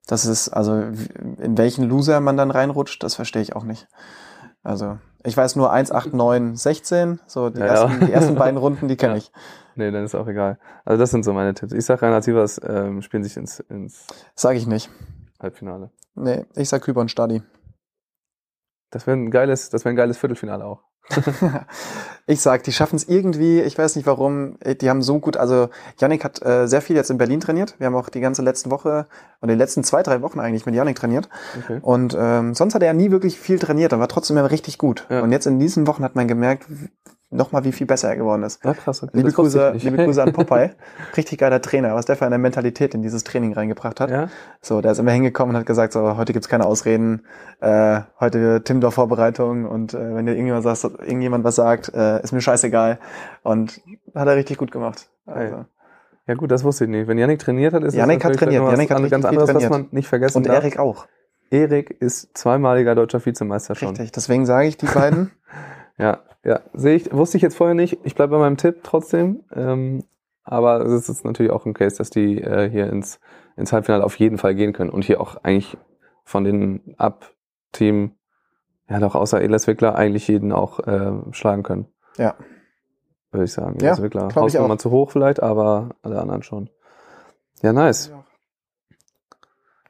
[0.07, 3.89] Das ist, also in welchen Loser man dann reinrutscht, das verstehe ich auch nicht.
[4.63, 8.07] Also, ich weiß nur 1, 8, 9, 16, so die, Ja, ersten, ja.
[8.07, 9.19] die ersten beiden Runden, die kenne Ja.
[9.19, 9.33] ich.
[9.77, 10.59] Nee, dann ist auch egal.
[10.85, 11.73] Also das sind so meine Tipps.
[11.73, 14.91] Ich sag Reinhard Sievers ähm, spielen sich ins, ins Sag ich nicht.
[15.41, 15.91] Halbfinale.
[16.15, 17.43] Nee, ich sag Küber und Stadi.
[18.91, 20.83] Das wäre ein geiles, das wäre ein geiles Viertelfinale auch.
[22.27, 25.69] Ich sag, die schaffen es irgendwie, ich weiß nicht warum, die haben so gut, also
[26.01, 27.75] Yannick hat äh, sehr viel jetzt in Berlin trainiert.
[27.79, 29.07] Wir haben auch die ganze letzten Woche
[29.43, 31.29] und die letzten zwei, drei Wochen eigentlich mit Yannick trainiert.
[31.63, 31.81] Okay.
[31.83, 35.07] Und ähm, sonst hat er nie wirklich viel trainiert, aber war trotzdem immer richtig gut.
[35.11, 35.21] Ja.
[35.21, 36.65] Und jetzt in diesen Wochen hat man gemerkt,
[37.35, 38.65] nochmal wie viel besser er geworden ist.
[38.65, 39.03] Ja, krass.
[39.03, 39.11] Okay.
[39.15, 40.05] Liebe Grüße, liebe.
[40.05, 40.71] Grüße an Popeye.
[41.17, 44.11] Richtig geiler Trainer, was der für eine Mentalität in dieses Training reingebracht hat.
[44.11, 44.29] Ja?
[44.61, 47.27] So, der ist immer hingekommen und hat gesagt, so, heute gibt's keine Ausreden,
[47.61, 52.41] äh, heute Timdorf-Vorbereitung und äh, wenn dir irgendjemand, sagt, irgendjemand was sagt, äh, ist mir
[52.41, 52.99] scheißegal.
[53.43, 53.81] Und
[54.15, 55.09] hat er richtig gut gemacht.
[55.27, 55.57] Also.
[55.57, 55.67] Geil.
[56.27, 57.07] Ja gut, das wusste ich nicht.
[57.07, 58.63] Wenn Yannick trainiert hat, ist Yannick das hat trainiert.
[58.63, 59.71] noch was hat an- ganz anderes, was trainiert.
[59.71, 60.57] man nicht vergessen Und darf.
[60.57, 61.07] Erik auch.
[61.51, 63.89] Erik ist zweimaliger deutscher Vizemeister schon.
[63.91, 64.13] Richtig.
[64.13, 65.33] Deswegen sage ich die beiden.
[65.97, 67.99] Ja, ja, sehe ich, wusste ich jetzt vorher nicht.
[68.05, 69.45] Ich bleibe bei meinem Tipp trotzdem.
[69.55, 70.05] Ähm,
[70.45, 73.19] aber es ist natürlich auch ein Case, dass die äh, hier ins,
[73.57, 75.79] ins Halbfinale auf jeden Fall gehen können und hier auch eigentlich
[76.25, 78.13] von den Ab-Team,
[78.89, 81.87] ja doch außer Elas Wickler, eigentlich jeden auch äh, schlagen können.
[82.19, 82.35] Ja.
[83.31, 83.79] Würde ich sagen.
[83.81, 84.29] Ja, Elas Wickler.
[84.35, 86.69] Hausnummer zu hoch vielleicht, aber alle anderen schon.
[87.63, 88.13] Ja, nice.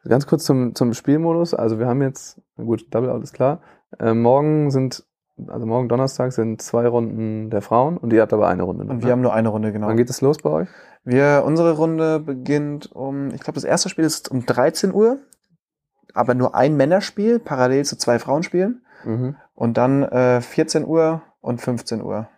[0.05, 1.55] Ganz kurz zum, zum Spielmodus.
[1.55, 3.61] Also wir haben jetzt, gut, Double Out ist klar.
[3.99, 5.05] Äh, morgen sind,
[5.49, 8.85] also morgen Donnerstag sind zwei Runden der Frauen und ihr habt aber eine Runde.
[8.85, 9.05] noch, Und ne?
[9.05, 9.89] wir haben nur eine Runde, genau.
[9.89, 10.69] Wann geht es los bei euch?
[11.05, 15.19] Wir, unsere Runde beginnt um, ich glaube, das erste Spiel ist um 13 Uhr,
[16.15, 18.85] aber nur ein Männerspiel, parallel zu zwei Frauenspielen.
[19.05, 19.37] Mhm.
[19.55, 22.29] Und dann äh, 14 Uhr und 15 Uhr.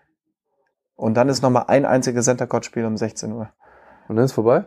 [0.97, 3.51] Und dann ist nochmal ein einziges Center Court Spiel um 16 Uhr.
[4.09, 4.64] Und dann ist vorbei?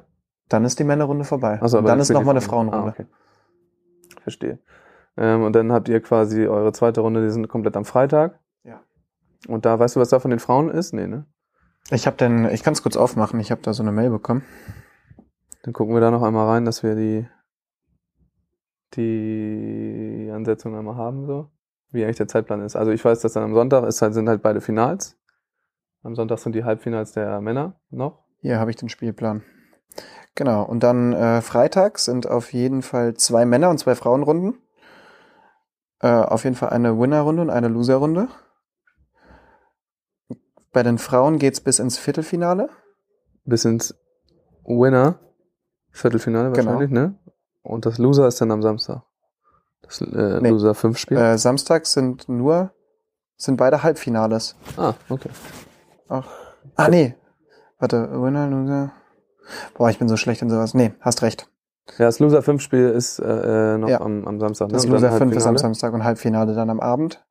[0.48, 1.60] Dann ist die Männerrunde vorbei.
[1.62, 2.70] Achso, und dann ist nochmal eine Frauen.
[2.70, 2.96] Frauenrunde.
[2.98, 3.06] Ah, okay.
[4.22, 4.60] Verstehe.
[5.20, 8.40] Ähm, und dann habt ihr quasi eure zweite Runde, die sind komplett am Freitag.
[8.64, 8.82] Ja.
[9.50, 10.94] Und da, weißt du, was da von den Frauen ist?
[10.94, 11.26] Nee, ne?
[11.92, 13.40] Ich habe den, ich kann es kurz aufmachen.
[13.42, 14.44] Ich habe da so eine Mail bekommen.
[15.64, 17.28] Dann gucken wir da noch einmal rein, dass wir die,
[18.96, 21.50] die Ansetzung einmal haben, so.
[21.92, 22.78] Wie eigentlich der Zeitplan ist.
[22.78, 25.18] Also ich weiß, dass dann am Sonntag ist halt, sind halt beide Finals.
[26.02, 28.24] Am Sonntag sind die Halbfinals der Männer noch.
[28.38, 29.44] Hier habe ich den Spielplan.
[30.36, 30.64] Genau.
[30.64, 34.60] Und dann äh, Freitag sind auf jeden Fall zwei Männer- und zwei Frauenrunden.
[36.02, 38.28] Äh, auf jeden Fall eine Winnerrunde und eine Loserrunde.
[40.72, 42.70] Bei den Frauen geht's bis ins Viertelfinale.
[43.46, 43.96] Bis ins
[44.66, 45.20] Winner.
[45.92, 46.72] Viertelfinale Genau.
[46.72, 47.16] wahrscheinlich, ne?
[47.64, 49.02] Und das Loser ist dann am Samstag.
[49.82, 50.50] Das äh, Nee.
[50.50, 51.18] Loser 5 Spiel.
[51.18, 52.72] Äh, Samstag sind nur,
[53.36, 54.56] sind beide Halbfinales.
[54.78, 55.30] ah, okay.
[56.08, 56.28] Ach.
[56.76, 57.16] Ah, nee.
[57.80, 58.92] Warte, Winner, Loser.
[59.74, 60.74] Boah, ich bin so schlecht in sowas.
[60.76, 61.50] Nee, hast recht.
[61.98, 64.02] Ja, das Loser 5 Spiel ist äh, äh, noch Ja.
[64.02, 64.68] am, am Samstag.
[64.68, 64.74] Ne?
[64.74, 65.60] Das Loser 5 ist am Halbfinale.
[65.60, 67.26] Samstag und Halbfinale dann am Abend.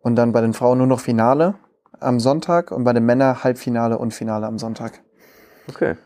[0.00, 1.54] Und dann bei den Frauen nur noch Finale
[2.00, 5.02] am Sonntag und bei den Männern Halbfinale und Finale am Sonntag.
[5.68, 5.96] Okay.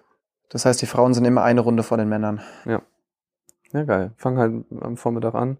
[0.48, 2.40] Das heißt, die Frauen sind immer eine Runde vor den Männern.
[2.66, 4.12] Ja, geil.
[4.16, 5.58] Fangen halt am Vormittag an.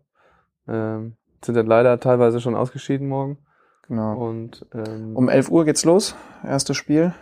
[0.68, 3.38] Ähm, sind dann leider teilweise schon ausgeschieden morgen.
[3.88, 4.16] Genau.
[4.16, 6.14] Und ähm, Um 11 Uhr geht's los.
[6.44, 7.14] Erstes Spiel.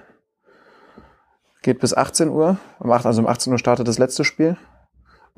[1.62, 2.56] Geht bis 18 Uhr.
[2.78, 4.56] Um 8, also um 18 Uhr startet das letzte Spiel.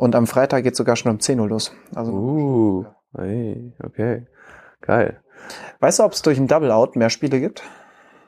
[0.03, 1.73] Und am Freitag geht sogar schon um 10 Uhr los.
[1.95, 2.85] Also, uh,
[3.17, 4.27] hey, okay.
[4.81, 5.23] Geil.
[5.79, 7.63] weißt du, ob es durch ein Double Out mehr Spiele gibt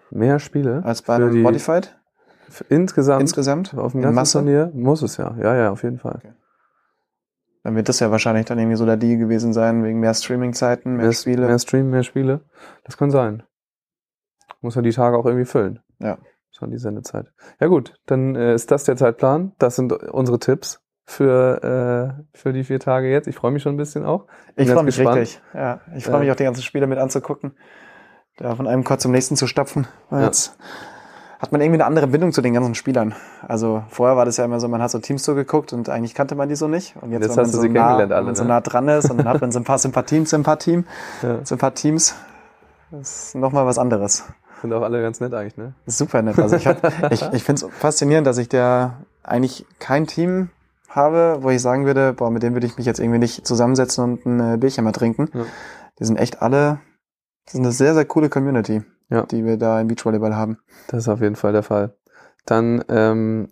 [0.09, 1.99] Mehr Spiele als bei einem Modified
[2.69, 3.75] insgesamt, insgesamt?
[3.75, 4.39] auf dem ganzen Masse?
[4.39, 5.35] Turnier muss es ja.
[5.37, 6.21] Ja, ja, auf jeden Fall.
[7.65, 10.95] Dann wird das ja wahrscheinlich dann irgendwie so der Deal gewesen sein, wegen mehr Streaming-Zeiten,
[10.95, 11.49] mehr, Mehr, Spiele.
[11.49, 12.43] mehr Stream, mehr Spiele.
[12.85, 13.43] Das kann sein.
[14.61, 15.81] Muss man die Tage auch irgendwie füllen.
[15.99, 16.19] Ja.
[16.53, 17.33] Schon die Sendezeit.
[17.59, 19.57] Ja gut, dann äh, ist das der Zeitplan.
[19.59, 23.27] Das sind unsere Tipps für, äh, für die vier Tage jetzt.
[23.29, 24.25] Ich freue mich schon ein bisschen auch.
[24.57, 25.19] Ich freue mich gespannt.
[25.21, 25.43] richtig.
[25.53, 26.33] Ja, ich freue mich Ja.
[26.33, 27.53] auch die ganzen Spiele mit anzugucken.
[28.37, 29.87] Da von einem Chord zum nächsten zu stapfen.
[30.11, 30.25] Weil.
[30.25, 30.57] Jetzt
[31.39, 33.15] hat man irgendwie eine andere Bindung zu den ganzen Spielern.
[33.47, 36.35] Also vorher war das ja immer so, man hat so Teams zugeguckt und eigentlich kannte
[36.35, 36.97] man die so nicht.
[37.01, 38.43] Und jetzt, Jetzt wenn man hast du so sie nah, kennengelernt wenn alle, man so
[38.45, 38.49] ne?
[38.49, 40.87] nah dran ist und dann hat man so ein paar Sympathien zu ein paar Team,
[41.23, 41.39] Ja.
[41.49, 42.15] ein paar Teams.
[42.91, 44.25] Das ist nochmal was anderes.
[44.63, 45.75] Sind auch alle ganz nett eigentlich, ne?
[45.87, 46.39] Super nett.
[46.39, 46.79] Also ich, hab-
[47.13, 50.49] ich, ich finde es faszinierend, dass ich da eigentlich kein Team
[50.97, 54.05] habe, wo ich sagen würde, boah, mit dem würde ich mich jetzt irgendwie nicht zusammensetzen
[54.05, 55.29] und ein äh, Bierchen mal trinken.
[55.35, 55.45] Ja.
[55.99, 56.81] Die sind echt alle
[57.45, 59.23] Das ist eine sehr, sehr coole Community, Ja.
[59.27, 60.59] die wir da im Beachvolleyball haben.
[60.89, 61.95] Das ist auf jeden Fall der Fall.
[62.47, 63.49] Dann, ähm,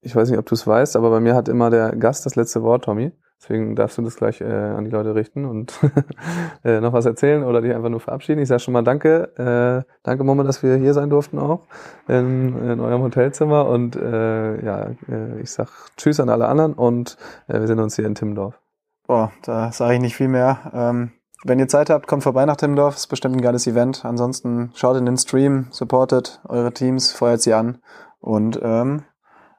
[0.00, 2.36] ich weiß nicht, ob du es weißt, aber bei mir hat immer der Gast das
[2.36, 3.12] letzte Wort, Tommy.
[3.46, 5.78] Deswegen darfst du das gleich äh, an die Leute richten und
[6.64, 8.40] äh, noch was erzählen oder dich einfach nur verabschieden.
[8.40, 9.84] Ich sage schon mal danke.
[9.86, 11.60] Äh, danke, Mama, dass wir hier sein durften auch
[12.08, 13.68] in, in eurem Hotelzimmer.
[13.68, 17.16] Und äh, ja, äh, ich sag Tschüss an alle anderen und
[17.46, 18.60] äh, wir sehen uns hier in Timmendorf.
[19.06, 20.72] Boah, da sage ich nicht viel mehr.
[20.74, 21.12] Ähm,
[21.44, 22.96] wenn ihr Zeit habt, kommt vorbei nach Timmendorf.
[22.96, 24.04] Ist bestimmt ein geiles Event.
[24.04, 27.78] Ansonsten schaut in den Stream, supportet eure Teams, feuert sie an.
[28.18, 29.04] Und ähm,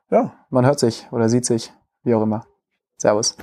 [0.09, 1.71] ja, man hört sich oder sieht sich,
[2.03, 2.45] wie auch immer.
[2.97, 3.37] Servus.